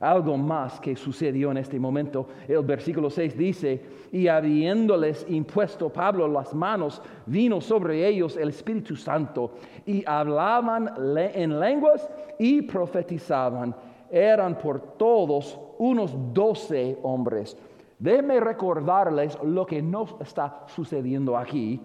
algo 0.01 0.37
más 0.39 0.81
que 0.81 0.97
sucedió 0.97 1.51
en 1.51 1.59
este 1.59 1.79
momento. 1.79 2.27
El 2.49 2.63
versículo 2.63 3.11
6 3.11 3.37
dice, 3.37 3.83
y 4.11 4.27
habiéndoles 4.29 5.27
impuesto 5.29 5.91
Pablo 5.91 6.27
las 6.27 6.55
manos, 6.55 7.01
vino 7.27 7.61
sobre 7.61 8.07
ellos 8.09 8.37
el 8.37 8.49
Espíritu 8.49 8.97
Santo 8.97 9.53
y 9.87 10.03
hablaban 10.07 10.91
en 11.17 11.61
lenguas 11.61 12.09
y 12.39 12.63
profetizaban. 12.63 13.77
Eran 14.11 14.59
por 14.59 14.81
todos 14.97 15.59
unos 15.79 16.13
doce 16.33 16.99
hombres. 17.03 17.57
Déjenme 17.99 18.41
recordarles 18.41 19.39
lo 19.45 19.67
que 19.67 19.83
nos 19.83 20.17
está 20.21 20.65
sucediendo 20.67 21.37
aquí 21.37 21.81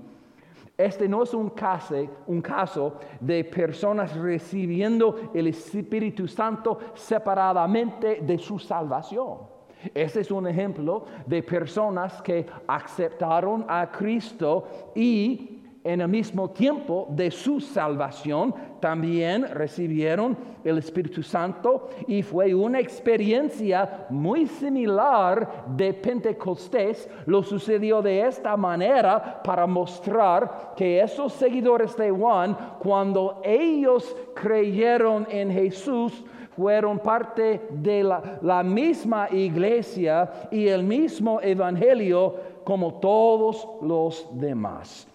este 0.78 1.08
no 1.08 1.24
es 1.24 1.34
un 1.34 1.50
caso, 1.52 1.96
un 2.28 2.42
caso 2.42 2.96
de 3.20 3.44
personas 3.46 4.16
recibiendo 4.16 5.32
el 5.34 5.48
Espíritu 5.48 6.28
Santo 6.28 6.80
separadamente 6.94 8.20
de 8.22 8.38
su 8.38 8.60
salvación. 8.60 9.56
Este 9.94 10.22
es 10.22 10.32
un 10.32 10.48
ejemplo 10.48 11.06
de 11.26 11.44
personas 11.44 12.22
que 12.22 12.46
aceptaron 12.68 13.66
a 13.68 13.90
Cristo 13.92 14.92
y 14.96 15.55
en 15.86 16.02
el 16.02 16.08
mismo 16.08 16.50
tiempo 16.50 17.08
de 17.12 17.30
su 17.30 17.62
salvación, 17.62 18.54
también 18.80 19.48
recibieron 19.54 20.36
el 20.64 20.80
Espíritu 20.80 21.22
Santo 21.22 21.90
y 22.08 22.24
fue 22.24 22.56
una 22.56 22.80
experiencia 22.80 24.08
muy 24.10 24.48
similar 24.48 25.66
de 25.68 25.94
Pentecostés. 25.94 27.08
Lo 27.28 27.44
sucedió 27.44 28.02
de 28.02 28.26
esta 28.26 28.58
manera 28.58 29.44
para 29.44 29.68
mostrar 29.68 30.74
que 30.76 31.00
esos 31.00 31.34
seguidores 31.34 31.96
de 31.96 32.10
Juan, 32.10 32.58
cuando 32.80 33.40
ellos 33.44 34.16
creyeron 34.34 35.28
en 35.30 35.52
Jesús, 35.52 36.26
fueron 36.56 36.98
parte 36.98 37.62
de 37.70 38.04
la, 38.04 38.40
la 38.42 38.64
misma 38.64 39.28
iglesia 39.30 40.48
y 40.50 40.68
el 40.68 40.82
mismo 40.82 41.40
evangelio 41.42 42.34
como 42.64 42.96
todos 42.96 43.68
los 43.84 44.28
demás. 44.32 45.08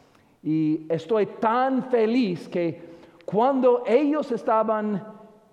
Y 0.42 0.86
estoy 0.88 1.26
tan 1.26 1.84
feliz 1.90 2.48
que 2.48 2.90
cuando 3.24 3.84
ellos 3.86 4.30
estaban 4.32 5.04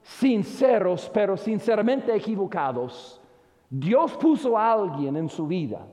sinceros, 0.01 1.11
pero 1.13 1.35
sinceramente 1.35 2.15
equivocados, 2.15 3.21
Dios 3.69 4.13
puso 4.13 4.57
a 4.57 4.71
alguien 4.71 5.17
en 5.17 5.29
su 5.29 5.45
vida 5.45 5.85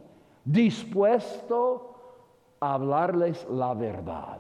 dispuesto 0.44 1.96
a 2.60 2.74
hablarles 2.74 3.46
la 3.50 3.74
verdad. 3.74 4.38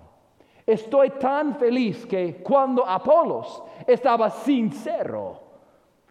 Estoy 0.66 1.10
tan 1.10 1.56
feliz 1.56 2.06
que 2.06 2.42
cuando 2.42 2.86
Apolos 2.86 3.62
estaba 3.86 4.30
sincero, 4.30 5.40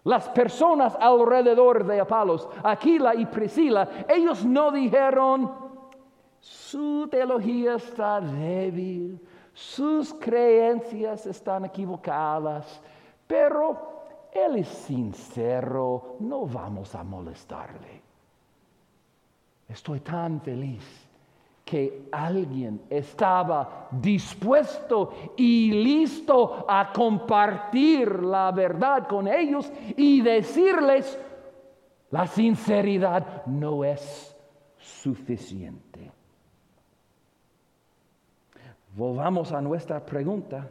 las 0.03 0.27
personas 0.29 0.95
alrededor 0.99 1.85
de 1.85 2.01
Apolos, 2.01 2.47
Aquila 2.63 3.15
y 3.15 3.25
Priscila, 3.25 3.87
ellos 4.07 4.45
no 4.45 4.71
dijeron, 4.71 5.62
su 6.43 7.07
teología 7.09 7.75
está 7.75 8.19
débil, 8.19 9.17
sus 9.53 10.13
creencias 10.15 11.25
están 11.25 11.63
equivocadas, 11.63 12.81
pero 13.25 14.27
Él 14.29 14.57
es 14.57 14.67
sincero, 14.67 16.17
no 16.19 16.45
vamos 16.45 16.93
a 16.95 17.03
molestarle. 17.03 18.01
Estoy 19.69 20.01
tan 20.01 20.41
feliz 20.41 20.83
que 21.63 22.09
alguien 22.11 22.81
estaba 22.89 23.87
dispuesto 23.89 25.13
y 25.37 25.71
listo 25.71 26.65
a 26.67 26.91
compartir 26.91 28.21
la 28.21 28.51
verdad 28.51 29.07
con 29.07 29.29
ellos 29.29 29.71
y 29.95 30.19
decirles, 30.19 31.17
la 32.11 32.27
sinceridad 32.27 33.45
no 33.45 33.85
es 33.85 34.35
suficiente. 34.77 35.92
Volvamos 38.95 39.51
a 39.51 39.61
nuestra 39.61 40.05
pregunta. 40.05 40.69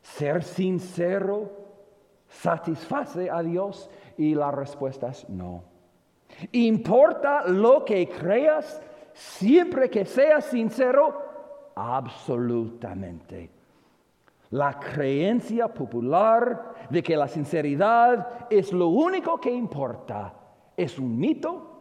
¿Ser 0.00 0.42
sincero 0.42 1.50
satisface 2.28 3.30
a 3.30 3.42
Dios? 3.42 3.90
Y 4.16 4.34
la 4.34 4.50
respuesta 4.50 5.08
es 5.08 5.28
no. 5.28 5.64
¿Importa 6.52 7.46
lo 7.46 7.84
que 7.84 8.08
creas 8.08 8.82
siempre 9.12 9.90
que 9.90 10.04
seas 10.04 10.44
sincero? 10.46 11.22
Absolutamente. 11.74 13.50
La 14.50 14.78
creencia 14.78 15.68
popular 15.68 16.74
de 16.88 17.02
que 17.02 17.16
la 17.16 17.28
sinceridad 17.28 18.46
es 18.48 18.72
lo 18.72 18.88
único 18.88 19.40
que 19.40 19.50
importa 19.50 20.32
es 20.76 20.98
un 20.98 21.18
mito 21.18 21.80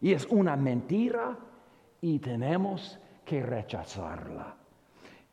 y 0.00 0.12
es 0.12 0.26
una 0.26 0.56
mentira 0.56 1.36
y 2.00 2.18
tenemos 2.18 2.98
que 3.24 3.42
rechazarla. 3.42 4.61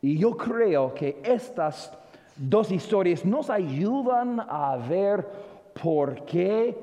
Y 0.02 0.18
yo 0.18 0.36
creo 0.36 0.94
que 0.94 1.20
estas 1.22 1.92
dos 2.36 2.70
historias 2.72 3.24
nos 3.24 3.50
ayudan 3.50 4.40
a 4.40 4.76
ver 4.76 5.26
por 5.82 6.24
qué 6.24 6.76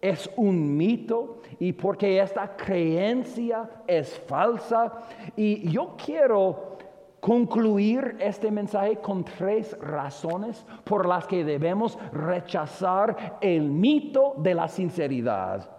es 0.00 0.30
un 0.36 0.76
mito 0.76 1.40
y 1.58 1.72
por 1.72 1.96
qué 1.96 2.20
esta 2.20 2.56
creencia 2.56 3.68
es 3.86 4.18
falsa. 4.26 4.92
Y 5.36 5.70
yo 5.70 5.94
quiero 6.02 6.74
concluir 7.20 8.16
este 8.20 8.50
mensaje 8.50 8.96
con 8.96 9.24
tres 9.24 9.78
razones 9.80 10.64
por 10.84 11.06
las 11.06 11.26
que 11.26 11.42
debemos 11.42 11.98
rechazar 12.12 13.38
el 13.40 13.62
mito 13.62 14.34
de 14.36 14.54
la 14.54 14.68
sinceridad. 14.68 15.70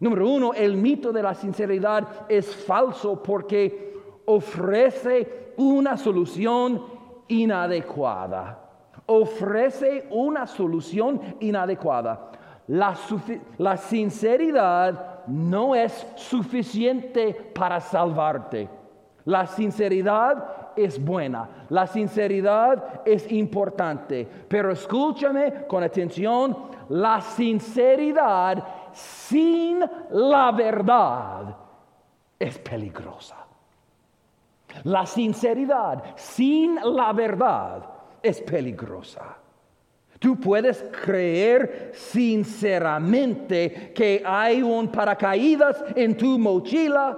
Número 0.00 0.28
uno, 0.28 0.54
el 0.54 0.76
mito 0.76 1.12
de 1.12 1.22
la 1.22 1.34
sinceridad 1.34 2.26
es 2.28 2.56
falso 2.56 3.22
porque 3.22 3.92
ofrece 4.24 5.41
una 5.56 5.96
solución 5.96 6.82
inadecuada. 7.28 8.58
Ofrece 9.06 10.06
una 10.10 10.46
solución 10.46 11.20
inadecuada. 11.40 12.30
La, 12.68 13.76
sinceridad 13.76 15.26
no 15.26 15.74
es 15.74 16.06
suficiente 16.14 17.34
para 17.54 17.80
salvarte. 17.80 18.68
La 19.24 19.46
sinceridad 19.46 20.72
es 20.76 21.02
buena, 21.02 21.48
la 21.68 21.86
sinceridad 21.86 23.02
es 23.04 23.30
importante, 23.30 24.26
pero 24.48 24.72
escúchame 24.72 25.66
con 25.66 25.82
atención, 25.82 26.56
la 26.88 27.20
sinceridad 27.20 28.64
sin 28.92 29.80
la 30.10 30.50
verdad 30.52 31.56
es 32.38 32.58
peligrosa. 32.58 33.41
La 34.84 35.06
sinceridad 35.06 36.02
sin 36.16 36.76
la 36.76 37.12
verdad 37.12 37.84
es 38.22 38.40
peligrosa. 38.40 39.38
Tú 40.18 40.38
puedes 40.38 40.84
creer 41.04 41.90
sinceramente 41.94 43.92
que 43.92 44.22
hay 44.24 44.62
un 44.62 44.88
paracaídas 44.88 45.84
en 45.96 46.16
tu 46.16 46.38
mochila, 46.38 47.16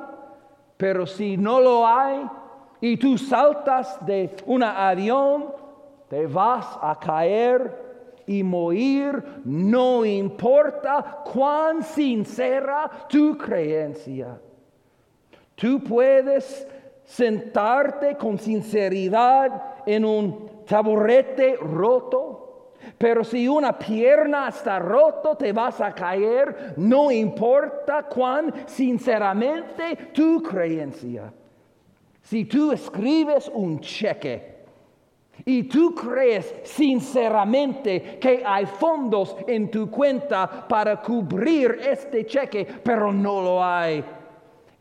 pero 0.77 1.07
si 1.07 1.37
no 1.37 1.61
lo 1.61 1.87
hay 1.87 2.27
y 2.81 2.97
tú 2.97 3.19
saltas 3.19 3.99
de 4.07 4.35
un 4.47 4.63
avión, 4.63 5.53
te 6.09 6.27
vas 6.27 6.79
a 6.81 6.99
caer 6.99 7.85
y 8.27 8.43
morir, 8.43 9.23
no 9.45 10.05
importa 10.05 11.23
cuán 11.31 11.83
sincera 11.83 12.91
tu 13.09 13.37
creencia. 13.37 14.41
Tú 15.55 15.83
puedes 15.85 16.67
sentarte 17.05 18.17
con 18.17 18.39
sinceridad 18.39 19.83
en 19.87 20.05
un 20.05 20.65
taburete 20.67 21.57
roto. 21.57 22.41
Pero 22.99 23.25
si 23.25 23.49
una 23.49 23.79
pierna 23.79 24.49
está 24.49 24.79
roto, 24.79 25.37
te 25.37 25.53
vas 25.53 25.81
a 25.81 25.95
caer, 25.95 26.75
no 26.77 27.11
importa 27.11 28.03
cuán 28.05 28.53
sinceramente 28.67 30.11
tu 30.13 30.43
creencia. 30.43 31.33
Si 32.21 32.45
tú 32.45 32.73
escribes 32.73 33.51
un 33.53 33.81
cheque 33.81 34.55
y 35.45 35.65
tú 35.65 35.95
crees 35.95 36.55
sinceramente 36.65 38.19
que 38.21 38.43
hay 38.47 38.67
fondos 38.67 39.37
en 39.47 39.71
tu 39.71 39.91
cuenta 39.91 40.67
para 40.69 41.01
cubrir 41.03 41.81
este 41.83 42.25
cheque, 42.25 42.67
pero 42.83 43.13
no 43.13 43.43
lo 43.43 43.65
hay, 43.65 44.03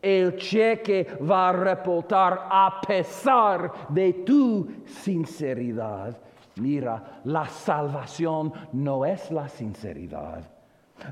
el 0.03 0.35
cheque 0.35 1.07
va 1.27 1.49
a 1.49 1.53
reportar 1.53 2.47
a 2.51 2.81
pesar 2.85 3.71
de 3.89 4.13
tu 4.25 4.67
sinceridad. 4.85 6.15
Mira, 6.57 7.21
la 7.23 7.47
salvación 7.47 8.53
no 8.73 9.05
es 9.05 9.31
la 9.31 9.47
sinceridad. 9.47 10.43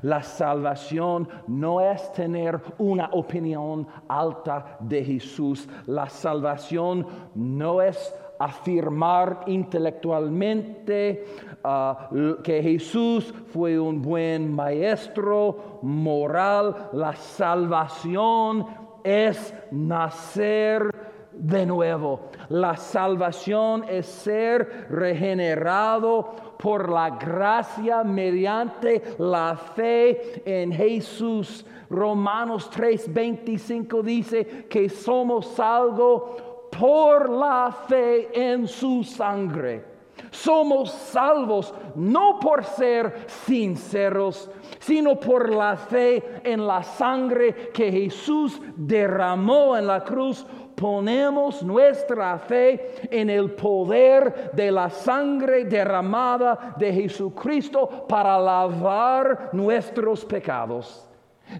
La 0.02 0.22
salvación 0.22 1.28
no 1.48 1.80
es 1.80 2.12
tener 2.12 2.60
una 2.78 3.10
opinión 3.12 3.86
alta 4.08 4.76
de 4.80 5.04
Jesús. 5.04 5.68
La 5.86 6.08
salvación 6.08 7.06
no 7.34 7.82
es 7.82 8.14
afirmar 8.38 9.40
intelectualmente 9.46 11.24
ah, 11.62 12.08
que 12.42 12.62
Jesús 12.62 13.32
fue 13.52 13.78
un 13.78 14.02
buen 14.02 14.52
maestro 14.52 15.78
moral. 15.82 16.90
La 16.92 17.14
salvación 17.14 18.66
es 19.04 19.54
nacer 19.70 20.90
de 21.32 21.66
nuevo. 21.66 22.20
La 22.48 22.76
salvación 22.76 23.84
es 23.88 24.06
ser 24.06 24.86
regenerado 24.90 26.34
por 26.58 26.90
la 26.90 27.10
gracia 27.10 28.04
mediante 28.04 29.02
la 29.18 29.56
fe 29.56 30.42
en 30.44 30.72
Jesús. 30.72 31.64
Romanos 31.90 32.70
3:25 32.70 34.02
dice 34.02 34.66
que 34.68 34.88
somos 34.88 35.46
salvos 35.48 36.22
por 36.70 37.28
la 37.28 37.70
fe 37.88 38.28
en 38.32 38.66
su 38.66 39.02
sangre. 39.02 39.91
Somos 40.30 40.90
salvos 40.90 41.74
no 41.94 42.38
por 42.38 42.64
ser 42.64 43.26
sinceros, 43.26 44.50
sino 44.78 45.18
por 45.18 45.50
la 45.50 45.76
fe 45.76 46.40
en 46.44 46.66
la 46.66 46.82
sangre 46.82 47.70
que 47.72 47.90
Jesús 47.90 48.60
derramó 48.76 49.76
en 49.76 49.86
la 49.86 50.02
cruz 50.02 50.46
ponemos 50.82 51.62
nuestra 51.62 52.38
fe 52.38 53.08
en 53.10 53.30
el 53.30 53.52
poder 53.52 54.50
de 54.52 54.72
la 54.72 54.90
sangre 54.90 55.64
derramada 55.64 56.74
de 56.76 56.92
Jesucristo 56.92 58.04
para 58.08 58.36
lavar 58.38 59.50
nuestros 59.52 60.24
pecados. 60.24 61.08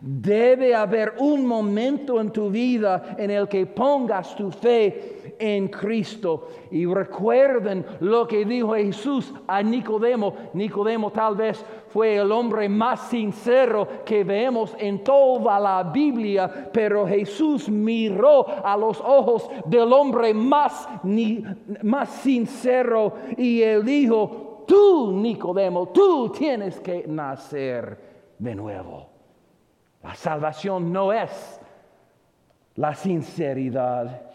Debe 0.01 0.75
haber 0.75 1.15
un 1.19 1.47
momento 1.47 2.21
en 2.21 2.31
tu 2.31 2.51
vida 2.51 3.15
en 3.17 3.31
el 3.31 3.47
que 3.47 3.67
pongas 3.67 4.35
tu 4.35 4.51
fe 4.51 5.22
en 5.43 5.67
Cristo. 5.67 6.47
Y 6.71 6.87
recuerden 6.87 7.85
lo 7.99 8.29
que 8.29 8.45
dijo 8.45 8.75
Jesús 8.75 9.35
a 9.49 9.61
Nicodemo. 9.61 10.35
Nicodemo 10.53 11.11
tal 11.11 11.35
vez 11.35 11.65
fue 11.89 12.17
el 12.17 12.31
hombre 12.31 12.69
más 12.69 13.09
sincero 13.09 13.89
que 14.05 14.23
vemos 14.23 14.77
en 14.79 15.03
toda 15.03 15.59
la 15.59 15.83
Biblia, 15.83 16.71
pero 16.73 17.07
Jesús 17.07 17.69
miró 17.69 18.47
a 18.65 18.77
los 18.77 19.01
ojos 19.01 19.51
del 19.67 19.93
hombre 19.93 20.33
más, 20.33 20.89
más 21.83 22.09
sincero 22.09 23.15
y 23.37 23.63
él 23.63 23.85
dijo, 23.85 24.65
tú 24.67 25.13
Nicodemo, 25.13 25.89
tú 25.89 26.31
tienes 26.31 26.79
que 26.79 27.05
nacer 27.09 27.99
de 28.39 28.55
nuevo. 28.55 29.09
La 30.05 30.15
salvación 30.15 30.93
no 30.93 31.13
es 31.13 31.61
la 32.77 32.95
sinceridad. 32.95 34.32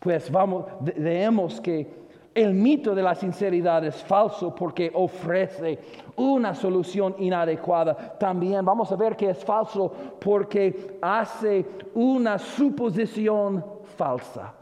Pues 0.00 0.30
vamos, 0.30 0.66
veamos 0.96 1.60
que 1.60 1.98
el 2.34 2.54
mito 2.54 2.94
de 2.94 3.02
la 3.02 3.14
sinceridad 3.16 3.84
es 3.84 3.96
falso 4.04 4.54
porque 4.54 4.92
ofrece 4.94 5.78
una 6.16 6.54
solución 6.54 7.16
inadecuada. 7.18 7.96
También 8.16 8.64
vamos 8.64 8.92
a 8.92 8.96
ver 8.96 9.16
que 9.16 9.30
es 9.30 9.44
falso 9.44 9.92
porque 10.20 10.98
hace 11.02 11.66
una 11.94 12.38
suposición 12.38 13.64
falsa. 13.96 14.54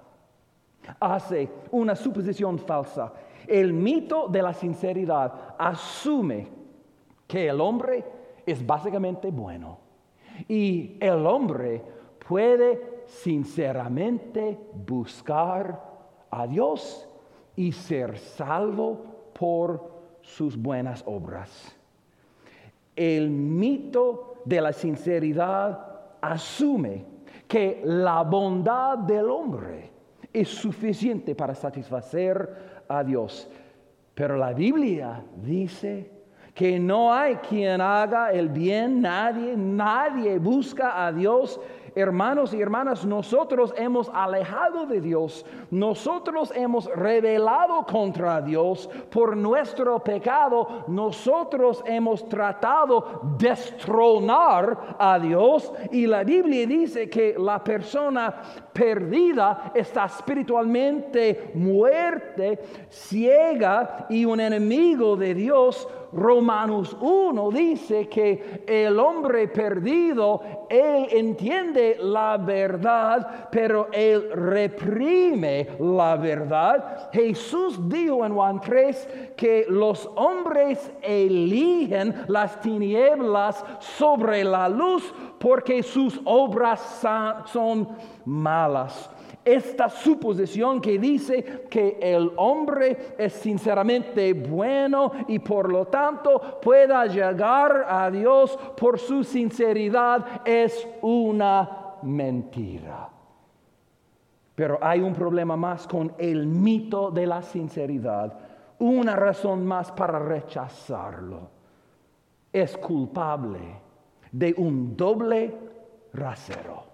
Hace 0.99 1.51
una 1.70 1.95
suposición 1.95 2.59
falsa. 2.59 3.12
El 3.47 3.74
mito 3.74 4.28
de 4.28 4.41
la 4.43 4.55
sinceridad 4.55 5.32
asume 5.59 6.49
que 7.26 7.49
el 7.49 7.61
hombre 7.61 8.05
es 8.47 8.64
básicamente 8.64 9.30
bueno 9.30 9.78
y 10.49 10.97
el 11.01 11.26
hombre 11.26 11.82
puede 12.26 12.95
sinceramente 13.07 14.59
buscar 14.86 15.80
a 16.30 16.46
Dios 16.46 17.09
y 17.54 17.72
ser 17.72 18.18
salvo 18.18 19.30
por 19.38 19.96
sus 20.20 20.57
buenas 20.57 21.02
obras. 21.07 21.74
El 22.94 23.30
mito 23.30 24.42
de 24.44 24.61
la 24.61 24.72
sinceridad 24.72 25.78
asume 26.20 27.04
que 27.46 27.80
la 27.84 28.22
bondad 28.22 28.98
del 28.98 29.30
hombre 29.30 29.90
es 30.32 30.48
suficiente 30.48 31.34
para 31.34 31.54
satisfacer 31.54 32.84
a 32.88 33.02
Dios. 33.04 33.48
Pero 34.14 34.36
la 34.36 34.52
Biblia 34.52 35.22
dice 35.36 36.11
que 36.54 36.80
no 36.80 37.12
hay 37.12 37.36
quien 37.36 37.80
haga 37.80 38.32
el 38.32 38.48
bien, 38.48 39.02
nadie, 39.02 39.54
nadie 39.57 40.38
busca 40.38 41.07
a 41.07 41.12
Dios 41.12 41.61
hermanos 41.97 42.55
y 42.55 42.61
hermanas, 42.61 43.05
nosotros 43.05 43.74
hemos 43.76 44.09
alejado 44.14 44.86
de 44.86 45.01
Dios, 45.01 45.44
nosotros 45.70 46.53
hemos 46.55 46.86
rebelado 46.94 47.84
contra 47.86 48.40
Dios 48.40 48.88
por 49.11 49.36
nuestro 49.36 49.99
pecado, 49.99 50.84
nosotros 50.86 51.82
hemos 51.86 52.28
tratado 52.28 53.22
de 53.38 53.57
destronar 53.57 54.97
a 54.99 55.18
Dios 55.18 55.72
y 55.90 56.07
la 56.07 56.24
Biblia 56.24 56.66
dice 56.66 57.09
que 57.09 57.34
la 57.38 57.62
persona 57.62 58.34
perdida 58.72 59.72
está 59.74 60.07
espiritualmente 60.07 61.53
muerte, 61.55 62.59
ciega 62.90 64.07
y 64.09 64.24
un 64.24 64.40
enemigo 64.40 65.16
de 65.16 65.34
Dios 65.34 65.88
Romanos 66.16 66.96
1 66.98 67.50
dice 67.50 68.08
que 68.08 68.62
el 68.66 68.98
hombre 68.98 69.48
perdido, 69.48 70.40
él 70.70 71.08
entiende 71.10 71.98
la 72.00 72.38
verdad, 72.38 73.48
pero 73.50 73.88
él 73.92 74.30
reprime 74.32 75.68
la 75.78 76.16
verdad. 76.16 77.10
Jesús 77.12 77.88
dijo 77.88 78.24
en 78.24 78.34
Juan 78.34 78.60
3 78.60 79.08
que 79.36 79.66
los 79.68 80.10
hombres 80.16 80.90
eligen 81.02 82.24
las 82.28 82.60
tinieblas 82.60 83.62
sobre 83.78 84.42
la 84.42 84.68
luz 84.68 85.12
porque 85.38 85.82
sus 85.82 86.18
obras 86.24 86.80
son 87.46 87.88
malas. 88.24 89.10
Esta 89.47 89.88
suposición 89.88 90.80
que 90.80 90.99
dice 90.99 91.66
que 91.70 91.99
el 92.03 92.32
hombre 92.36 93.14
es 93.16 93.32
sinceramente 93.32 94.32
bueno 94.32 95.12
y 95.28 95.38
por 95.38 95.70
lo 95.70 95.86
tanto 95.86 96.59
pueda 96.61 97.07
llegar 97.07 97.86
a 97.88 98.11
Dios 98.11 98.59
por 98.76 98.99
su 98.99 99.22
sinceridad 99.22 100.42
es 100.44 100.86
una 101.01 101.94
mentira. 102.03 103.09
Pero 104.57 104.78
hay 104.82 105.01
un 105.01 105.14
problema 105.14 105.57
más 105.57 105.86
con 105.86 106.12
el 106.18 106.47
mito 106.47 107.12
de 107.12 107.26
la 107.26 107.40
sinceridad, 107.40 108.36
una 108.80 109.14
razón 109.14 109.64
más 109.64 109.92
para 109.92 110.18
rechazarlo. 110.18 111.51
Es 112.53 112.76
culpable 112.76 113.61
de 114.32 114.55
un 114.59 114.97
doble 114.97 115.55
rasero. 116.12 116.84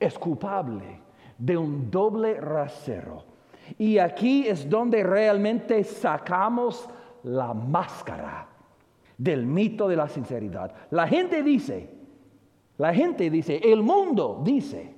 Es 0.00 0.18
culpable 0.18 1.05
de 1.38 1.56
un 1.56 1.90
doble 1.90 2.40
rasero. 2.40 3.24
Y 3.78 3.98
aquí 3.98 4.46
es 4.46 4.68
donde 4.68 5.02
realmente 5.02 5.82
sacamos 5.84 6.88
la 7.24 7.52
máscara 7.52 8.48
del 9.18 9.46
mito 9.46 9.88
de 9.88 9.96
la 9.96 10.08
sinceridad. 10.08 10.72
La 10.90 11.08
gente 11.08 11.42
dice, 11.42 11.90
la 12.78 12.94
gente 12.94 13.30
dice, 13.30 13.60
el 13.62 13.82
mundo 13.82 14.40
dice, 14.44 14.94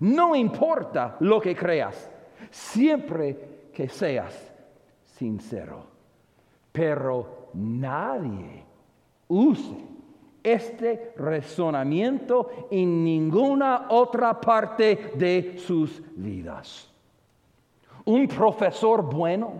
no 0.00 0.34
importa 0.34 1.16
lo 1.20 1.40
que 1.40 1.54
creas, 1.54 2.10
siempre 2.50 3.70
que 3.72 3.88
seas 3.88 4.52
sincero. 5.04 5.84
Pero 6.72 7.50
nadie 7.54 8.64
use 9.28 9.97
este 10.52 11.12
razonamiento 11.16 12.68
en 12.70 13.04
ninguna 13.04 13.86
otra 13.90 14.40
parte 14.40 15.12
de 15.14 15.58
sus 15.58 16.02
vidas. 16.16 16.90
Un 18.04 18.26
profesor 18.26 19.02
bueno 19.02 19.52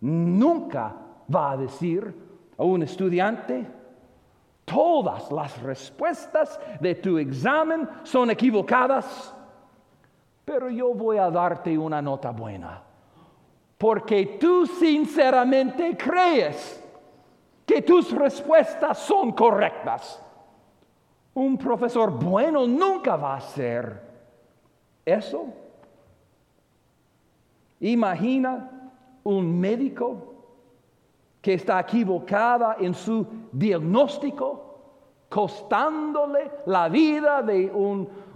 nunca 0.00 0.94
va 1.34 1.52
a 1.52 1.56
decir 1.56 2.14
a 2.56 2.62
un 2.64 2.82
estudiante, 2.82 3.66
todas 4.64 5.30
las 5.32 5.60
respuestas 5.62 6.60
de 6.80 6.94
tu 6.96 7.18
examen 7.18 7.88
son 8.02 8.30
equivocadas, 8.30 9.34
pero 10.44 10.68
yo 10.70 10.94
voy 10.94 11.18
a 11.18 11.30
darte 11.30 11.76
una 11.76 12.02
nota 12.02 12.30
buena, 12.30 12.82
porque 13.76 14.38
tú 14.40 14.66
sinceramente 14.66 15.96
crees 15.96 16.84
que 17.68 17.82
tus 17.82 18.10
respuestas 18.12 18.96
son 18.96 19.32
correctas. 19.32 20.24
Un 21.34 21.58
profesor 21.58 22.10
bueno 22.10 22.66
nunca 22.66 23.14
va 23.16 23.34
a 23.34 23.36
hacer 23.36 24.02
eso. 25.04 25.44
Imagina 27.80 28.90
un 29.22 29.60
médico 29.60 30.34
que 31.42 31.52
está 31.52 31.78
equivocada 31.80 32.78
en 32.80 32.94
su 32.94 33.26
diagnóstico, 33.52 34.80
costándole 35.28 36.50
la 36.64 36.88
vida 36.88 37.42
de 37.42 37.70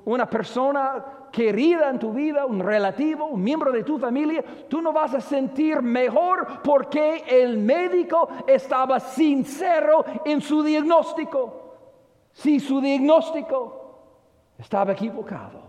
una 0.05 0.28
persona 0.28 1.03
querida 1.33 1.89
en 1.91 1.99
tu 1.99 2.12
vida, 2.12 2.45
un 2.47 2.61
relativo, 2.61 3.26
un 3.26 3.43
miembro 3.43 3.72
de 3.72 3.83
tu 3.83 3.99
familia, 3.99 4.45
tú 4.68 4.80
no 4.83 4.93
vas 4.93 5.14
a 5.14 5.20
sentir 5.20 5.80
mejor 5.80 6.61
porque 6.62 7.24
el 7.26 7.59
médico 7.59 8.28
estaba 8.47 9.01
sincero 9.01 10.05
en 10.24 10.41
su 10.41 10.62
diagnóstico. 10.62 11.76
Si 12.33 12.61
su 12.61 12.80
diagnóstico 12.80 13.99
estaba 14.59 14.93
equivocado, 14.93 15.62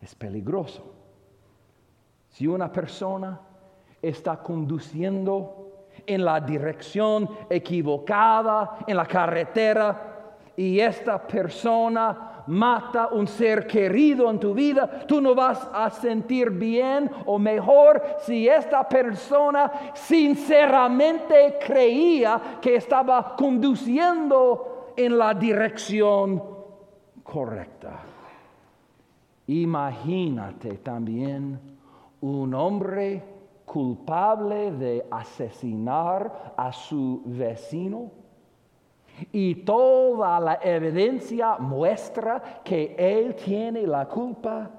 es 0.00 0.14
peligroso. 0.14 0.94
Si 2.30 2.46
una 2.46 2.72
persona 2.72 3.38
está 4.00 4.42
conduciendo 4.42 5.86
en 6.06 6.24
la 6.24 6.40
dirección 6.40 7.28
equivocada, 7.48 8.78
en 8.86 8.96
la 8.96 9.06
carretera, 9.06 10.08
y 10.56 10.80
esta 10.80 11.26
persona 11.26 12.31
mata 12.46 13.08
un 13.08 13.26
ser 13.26 13.66
querido 13.66 14.30
en 14.30 14.38
tu 14.38 14.54
vida, 14.54 15.04
tú 15.06 15.20
no 15.20 15.34
vas 15.34 15.68
a 15.72 15.90
sentir 15.90 16.50
bien 16.50 17.10
o 17.26 17.38
mejor 17.38 18.02
si 18.20 18.48
esta 18.48 18.88
persona 18.88 19.70
sinceramente 19.94 21.58
creía 21.64 22.58
que 22.60 22.76
estaba 22.76 23.34
conduciendo 23.36 24.92
en 24.96 25.18
la 25.18 25.34
dirección 25.34 26.42
correcta. 27.22 28.00
Imagínate 29.46 30.78
también 30.78 31.58
un 32.20 32.54
hombre 32.54 33.22
culpable 33.64 34.72
de 34.72 35.06
asesinar 35.10 36.54
a 36.56 36.72
su 36.72 37.22
vecino 37.24 38.21
y 39.30 39.54
toda 39.56 40.40
la 40.40 40.58
evidencia 40.62 41.56
muestra 41.58 42.60
que 42.64 42.94
él 42.98 43.34
tiene 43.34 43.86
la 43.86 44.06
culpa. 44.06 44.70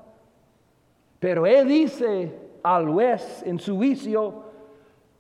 Pero 1.20 1.46
él 1.46 1.68
dice 1.68 2.40
al 2.64 2.90
juez 2.90 3.44
en 3.46 3.60
su 3.60 3.76
juicio, 3.78 4.44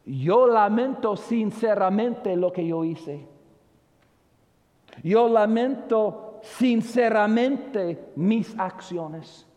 yo 0.05 0.47
lamento 0.47 1.15
sinceramente 1.15 2.35
lo 2.35 2.51
que 2.51 2.67
yo 2.67 2.83
hice. 2.83 3.25
Yo 5.01 5.27
lamento 5.27 6.39
sinceramente 6.41 8.11
mis 8.15 8.57
acciones. 8.59 9.47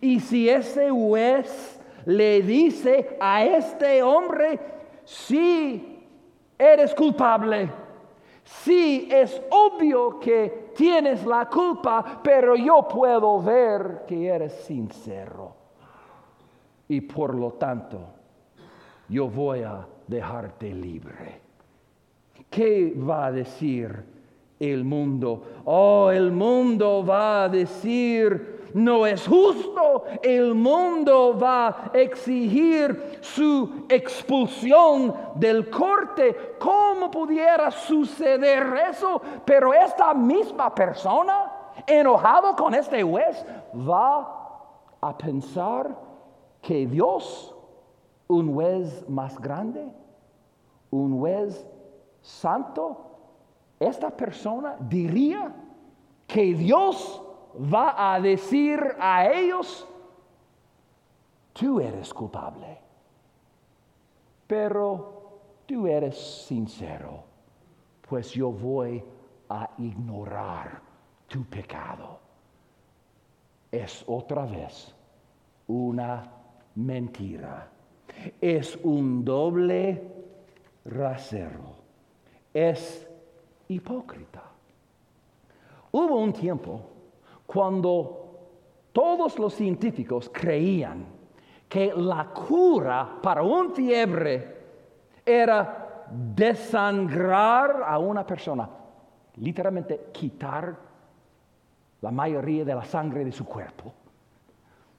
Y 0.00 0.18
si 0.20 0.48
ese 0.48 0.90
juez 0.90 1.80
le 2.04 2.42
dice 2.42 3.16
a 3.20 3.44
este 3.44 4.02
hombre, 4.02 4.58
sí, 5.04 6.04
eres 6.58 6.94
culpable, 6.94 7.70
Sí, 8.46 9.08
es 9.10 9.42
obvio 9.50 10.20
que 10.20 10.70
tienes 10.76 11.26
la 11.26 11.48
culpa, 11.48 12.20
pero 12.22 12.54
yo 12.54 12.86
puedo 12.86 13.42
ver 13.42 14.04
que 14.06 14.28
eres 14.28 14.52
sincero. 14.52 15.52
Y 16.86 17.00
por 17.00 17.34
lo 17.34 17.54
tanto, 17.54 17.98
yo 19.08 19.28
voy 19.28 19.62
a 19.62 19.84
dejarte 20.06 20.72
libre. 20.72 21.40
¿Qué 22.48 22.94
va 22.96 23.26
a 23.26 23.32
decir 23.32 24.04
el 24.60 24.84
mundo? 24.84 25.62
Oh, 25.64 26.12
el 26.12 26.30
mundo 26.30 27.04
va 27.04 27.44
a 27.44 27.48
decir, 27.48 28.55
no 28.76 29.06
es 29.06 29.26
justo, 29.26 30.04
el 30.22 30.54
mundo 30.54 31.34
va 31.38 31.68
a 31.68 31.90
exigir 31.94 33.20
su 33.22 33.86
expulsión 33.88 35.14
del 35.34 35.70
corte. 35.70 36.56
¿Cómo 36.58 37.10
pudiera 37.10 37.70
suceder 37.70 38.66
eso? 38.90 39.22
Pero 39.46 39.72
esta 39.72 40.12
misma 40.12 40.74
persona, 40.74 41.50
enojado 41.86 42.54
con 42.54 42.74
este 42.74 43.02
juez, 43.02 43.46
va 43.74 44.68
a 45.00 45.16
pensar 45.16 45.96
que 46.60 46.86
Dios, 46.86 47.56
un 48.28 48.52
juez 48.52 49.08
más 49.08 49.40
grande, 49.40 49.90
un 50.90 51.18
juez 51.18 51.66
santo, 52.20 53.06
esta 53.80 54.10
persona 54.10 54.76
diría 54.80 55.50
que 56.26 56.52
Dios 56.52 57.22
va 57.58 58.14
a 58.14 58.20
decir 58.20 58.80
a 58.98 59.26
ellos, 59.30 59.86
tú 61.52 61.80
eres 61.80 62.12
culpable, 62.12 62.78
pero 64.46 65.40
tú 65.66 65.86
eres 65.86 66.16
sincero, 66.46 67.24
pues 68.08 68.32
yo 68.32 68.50
voy 68.50 69.02
a 69.48 69.70
ignorar 69.78 70.80
tu 71.26 71.44
pecado. 71.44 72.20
Es 73.70 74.04
otra 74.06 74.44
vez 74.46 74.94
una 75.66 76.30
mentira. 76.76 77.70
Es 78.40 78.76
un 78.82 79.24
doble 79.24 80.02
rasero. 80.84 81.76
Es 82.54 83.06
hipócrita. 83.68 84.42
Hubo 85.92 86.16
un 86.16 86.32
tiempo 86.32 86.95
cuando 87.46 88.26
todos 88.92 89.38
los 89.38 89.54
científicos 89.54 90.30
creían 90.32 91.06
que 91.68 91.92
la 91.94 92.26
cura 92.26 93.18
para 93.22 93.42
un 93.42 93.72
fiebre 93.72 94.56
era 95.24 96.04
desangrar 96.10 97.82
a 97.86 97.98
una 97.98 98.24
persona, 98.26 98.68
literalmente 99.36 100.08
quitar 100.12 100.76
la 102.00 102.10
mayoría 102.10 102.64
de 102.64 102.74
la 102.74 102.84
sangre 102.84 103.24
de 103.24 103.32
su 103.32 103.44
cuerpo. 103.44 103.92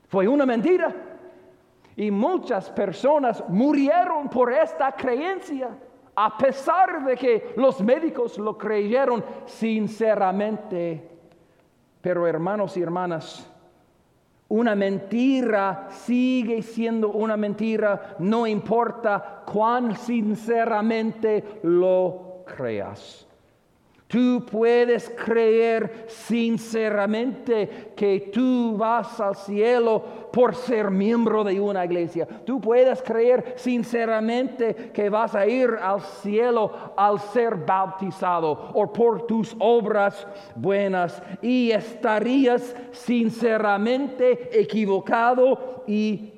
Fue 0.08 0.28
una 0.28 0.46
mentira. 0.46 0.94
Y 1.96 2.12
muchas 2.12 2.70
personas 2.70 3.44
murieron 3.50 4.30
por 4.30 4.54
esta 4.54 4.92
creencia, 4.92 5.70
a 6.16 6.38
pesar 6.38 7.04
de 7.04 7.16
que 7.16 7.54
los 7.58 7.82
médicos 7.82 8.38
lo 8.38 8.56
creyeron 8.56 9.24
sinceramente 9.46 11.17
pero 12.02 12.28
hermanos 12.28 12.78
y 12.78 12.82
hermanas, 12.82 13.50
Una 14.50 14.76
mentira 14.76 15.90
sigue 15.90 16.62
siendo 16.62 17.10
una 17.10 17.36
mentira, 17.36 18.16
no 18.20 18.48
importa 18.48 19.44
cuán 19.46 19.98
sinceramente 19.98 21.60
lo 21.64 22.46
creas. 22.46 23.27
Tú 24.08 24.46
puedes 24.50 25.10
creer 25.10 26.06
sinceramente 26.08 27.92
que 27.94 28.32
tú 28.34 28.78
vas 28.78 29.20
al 29.20 29.36
cielo 29.36 30.02
por 30.32 30.56
ser 30.56 30.90
miembro 30.90 31.44
de 31.44 31.60
una 31.60 31.84
iglesia. 31.84 32.26
Tú 32.46 32.62
puedes 32.62 33.02
creer 33.02 33.56
sinceramente 33.58 34.92
que 34.94 35.10
vas 35.10 35.36
a 35.36 35.46
ir 35.46 35.72
al 35.82 36.00
cielo 36.00 36.72
al 36.96 37.20
ser 37.20 37.56
bautizado 37.56 38.72
o 38.74 38.94
por 38.94 39.28
tus 39.28 39.54
obras 39.60 40.26
buenas. 40.56 41.22
Y 41.42 41.72
estarías 41.72 42.78
sinceramente 42.92 44.58
equivocado 44.58 45.84
y 45.86 46.32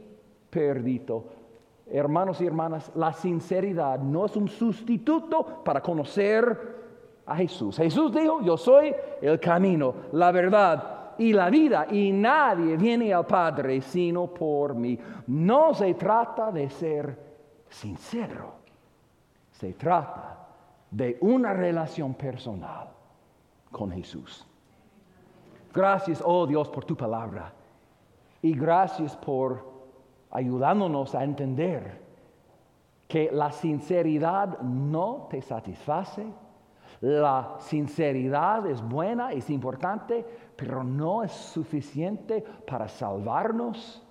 perdido. 0.50 1.38
Hermanos 1.86 2.42
y 2.42 2.48
hermanas, 2.48 2.92
la 2.96 3.14
sinceridad 3.14 4.00
no 4.00 4.26
es 4.26 4.36
un 4.36 4.48
sustituto 4.48 5.64
para 5.64 5.82
conocer 5.82 6.79
a 7.30 7.36
Jesús. 7.36 7.78
Jesús 7.78 8.14
dijo, 8.14 8.42
yo 8.42 8.58
soy 8.58 8.94
el 9.22 9.40
camino, 9.40 9.94
la 10.14 10.32
verdad 10.32 11.14
y 11.18 11.34
la 11.34 11.50
vida, 11.50 11.86
y 11.92 12.12
nadie 12.12 12.78
viene 12.78 13.14
al 13.14 13.26
Padre 13.26 13.82
sino 13.82 14.28
por 14.28 14.74
mí. 14.74 14.98
No 15.28 15.74
se 15.74 15.94
trata 15.94 16.52
de 16.52 16.70
ser 16.70 17.18
sincero, 17.70 18.54
se 19.52 19.74
trata 19.74 20.48
de 20.90 21.18
una 21.22 21.54
relación 21.54 22.14
personal 22.14 22.88
con 23.72 23.92
Jesús. 23.92 24.46
Gracias, 25.74 26.24
oh 26.26 26.48
Dios, 26.48 26.70
por 26.70 26.86
tu 26.86 26.96
palabra. 26.96 27.54
Y 28.42 28.54
gracias 28.54 29.16
por 29.18 29.70
ayudándonos 30.32 31.14
a 31.14 31.24
entender 31.24 32.02
que 33.08 33.30
la 33.32 33.52
sinceridad 33.52 34.60
no 34.62 35.28
te 35.30 35.42
satisface 35.42 36.26
la 37.02 37.56
sinceridad 37.60 38.66
es 38.68 38.82
buena, 38.82 39.32
es 39.32 39.50
importante, 39.50 40.26
pero 40.56 40.84
no 40.84 41.24
es 41.24 41.32
suficiente 41.32 42.44
para 42.68 42.88
salvarnos. 42.90 44.06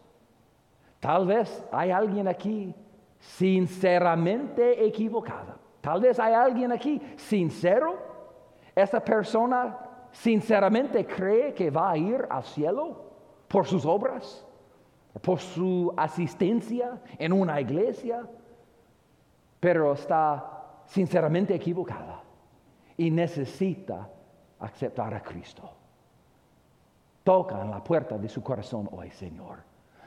Tal 0.98 1.26
vez 1.26 1.66
hay 1.70 1.90
alguien 1.90 2.26
aquí 2.28 2.74
sinceramente 3.18 4.84
equivocada. 4.86 5.58
Tal 5.82 6.00
vez 6.00 6.18
hay 6.18 6.32
alguien 6.32 6.72
aquí 6.72 7.00
sincero. 7.16 7.98
Esa 8.74 9.00
persona 9.00 9.78
sinceramente 10.10 11.06
cree 11.06 11.52
que 11.52 11.70
va 11.70 11.90
a 11.90 11.96
ir 11.96 12.26
al 12.30 12.42
cielo 12.42 13.04
por 13.48 13.66
sus 13.66 13.84
obras, 13.84 14.46
por 15.20 15.40
su 15.40 15.92
asistencia 15.94 17.00
en 17.18 17.34
una 17.34 17.60
iglesia, 17.60 18.26
pero 19.60 19.92
está 19.92 20.80
sinceramente 20.86 21.54
equivocada 21.54 22.22
y 22.98 23.10
necesita 23.10 24.10
aceptar 24.58 25.14
a 25.14 25.22
Cristo. 25.22 25.70
Toca 27.22 27.62
en 27.62 27.70
la 27.70 27.82
puerta 27.82 28.18
de 28.18 28.28
su 28.28 28.42
corazón 28.42 28.88
hoy, 28.92 29.10
Señor. 29.10 29.58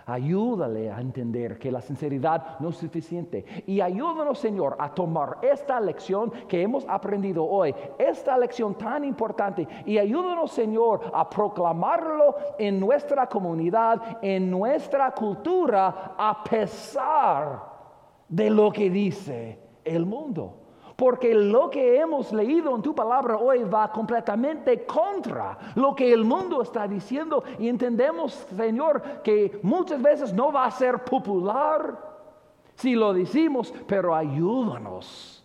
Ayúdale 0.05 0.91
a 0.91 0.99
entender 0.99 1.57
que 1.57 1.71
la 1.71 1.79
sinceridad 1.79 2.59
no 2.59 2.69
es 2.69 2.75
suficiente. 2.75 3.45
Y 3.65 3.79
ayúdanos, 3.79 4.39
Señor, 4.39 4.75
a 4.77 4.93
tomar 4.93 5.37
esta 5.41 5.79
lección 5.79 6.31
que 6.49 6.61
hemos 6.61 6.85
aprendido 6.89 7.45
hoy, 7.45 7.73
esta 7.97 8.37
lección 8.37 8.75
tan 8.75 9.05
importante. 9.05 9.65
Y 9.85 9.97
ayúdanos, 9.97 10.51
Señor, 10.51 11.11
a 11.13 11.29
proclamarlo 11.29 12.35
en 12.57 12.79
nuestra 12.79 13.27
comunidad, 13.27 14.17
en 14.21 14.49
nuestra 14.51 15.11
cultura, 15.11 16.15
a 16.17 16.43
pesar 16.43 17.61
de 18.27 18.49
lo 18.49 18.71
que 18.71 18.89
dice 18.89 19.59
el 19.85 20.05
mundo 20.05 20.60
porque 21.01 21.33
lo 21.33 21.67
que 21.71 21.99
hemos 21.99 22.31
leído 22.31 22.75
en 22.75 22.83
tu 22.83 22.93
palabra 22.93 23.35
hoy 23.35 23.63
va 23.63 23.91
completamente 23.91 24.85
contra 24.85 25.57
lo 25.73 25.95
que 25.95 26.13
el 26.13 26.23
mundo 26.23 26.61
está 26.61 26.87
diciendo 26.87 27.43
y 27.57 27.69
entendemos, 27.69 28.33
Señor, 28.55 29.01
que 29.23 29.59
muchas 29.63 29.99
veces 29.99 30.31
no 30.31 30.51
va 30.51 30.65
a 30.65 30.69
ser 30.69 31.03
popular 31.03 31.97
si 32.75 32.93
lo 32.93 33.15
decimos, 33.15 33.73
pero 33.87 34.13
ayúdanos 34.13 35.43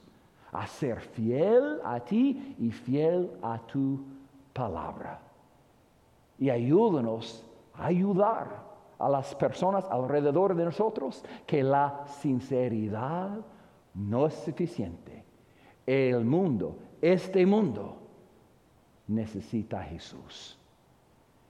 a 0.53 0.67
ser 0.67 1.01
fiel 1.01 1.81
a 1.83 2.01
ti 2.01 2.55
y 2.59 2.71
fiel 2.71 3.31
a 3.41 3.57
tu 3.59 4.05
palabra. 4.53 5.23
Y 6.39 6.51
ayúdanos 6.51 7.43
a 7.73 7.87
ayudar 7.87 8.63
a 8.99 9.09
las 9.09 9.35
personas 9.35 9.87
alrededor 9.91 10.55
de 10.55 10.67
nosotros 10.67 11.25
que 11.47 11.63
la 11.63 12.05
sinceridad 12.07 13.31
no 13.95 14.27
es 14.27 14.35
suficiente 14.35 15.26
el 15.87 16.25
mundo, 16.25 16.79
este 17.01 17.47
mundo, 17.47 17.97
necesita 19.07 19.81
a 19.81 19.85
Jesús. 19.85 20.59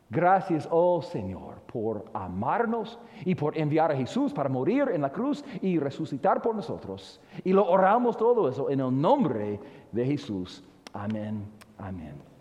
Gracias, 0.09 0.69
oh 0.71 1.03
Señor, 1.03 1.63
por 1.63 2.05
amarnos 2.15 2.99
y 3.25 3.35
por 3.35 3.59
enviar 3.59 3.91
a 3.91 3.97
Jesús 3.97 4.33
para 4.33 4.49
morir 4.49 4.89
en 4.93 5.03
la 5.03 5.11
cruz 5.11 5.45
y 5.61 5.79
resucitar 5.79 6.41
por 6.41 6.55
nosotros. 6.55 7.21
Y 7.43 7.53
lo 7.53 7.69
oramos 7.69 8.17
todo 8.17 8.49
eso 8.49 8.71
en 8.71 8.81
el 8.81 9.01
nombre 9.01 9.59
de 9.91 10.07
Jesús. 10.07 10.63
Amén. 10.93 11.45
Amén. 11.79 12.36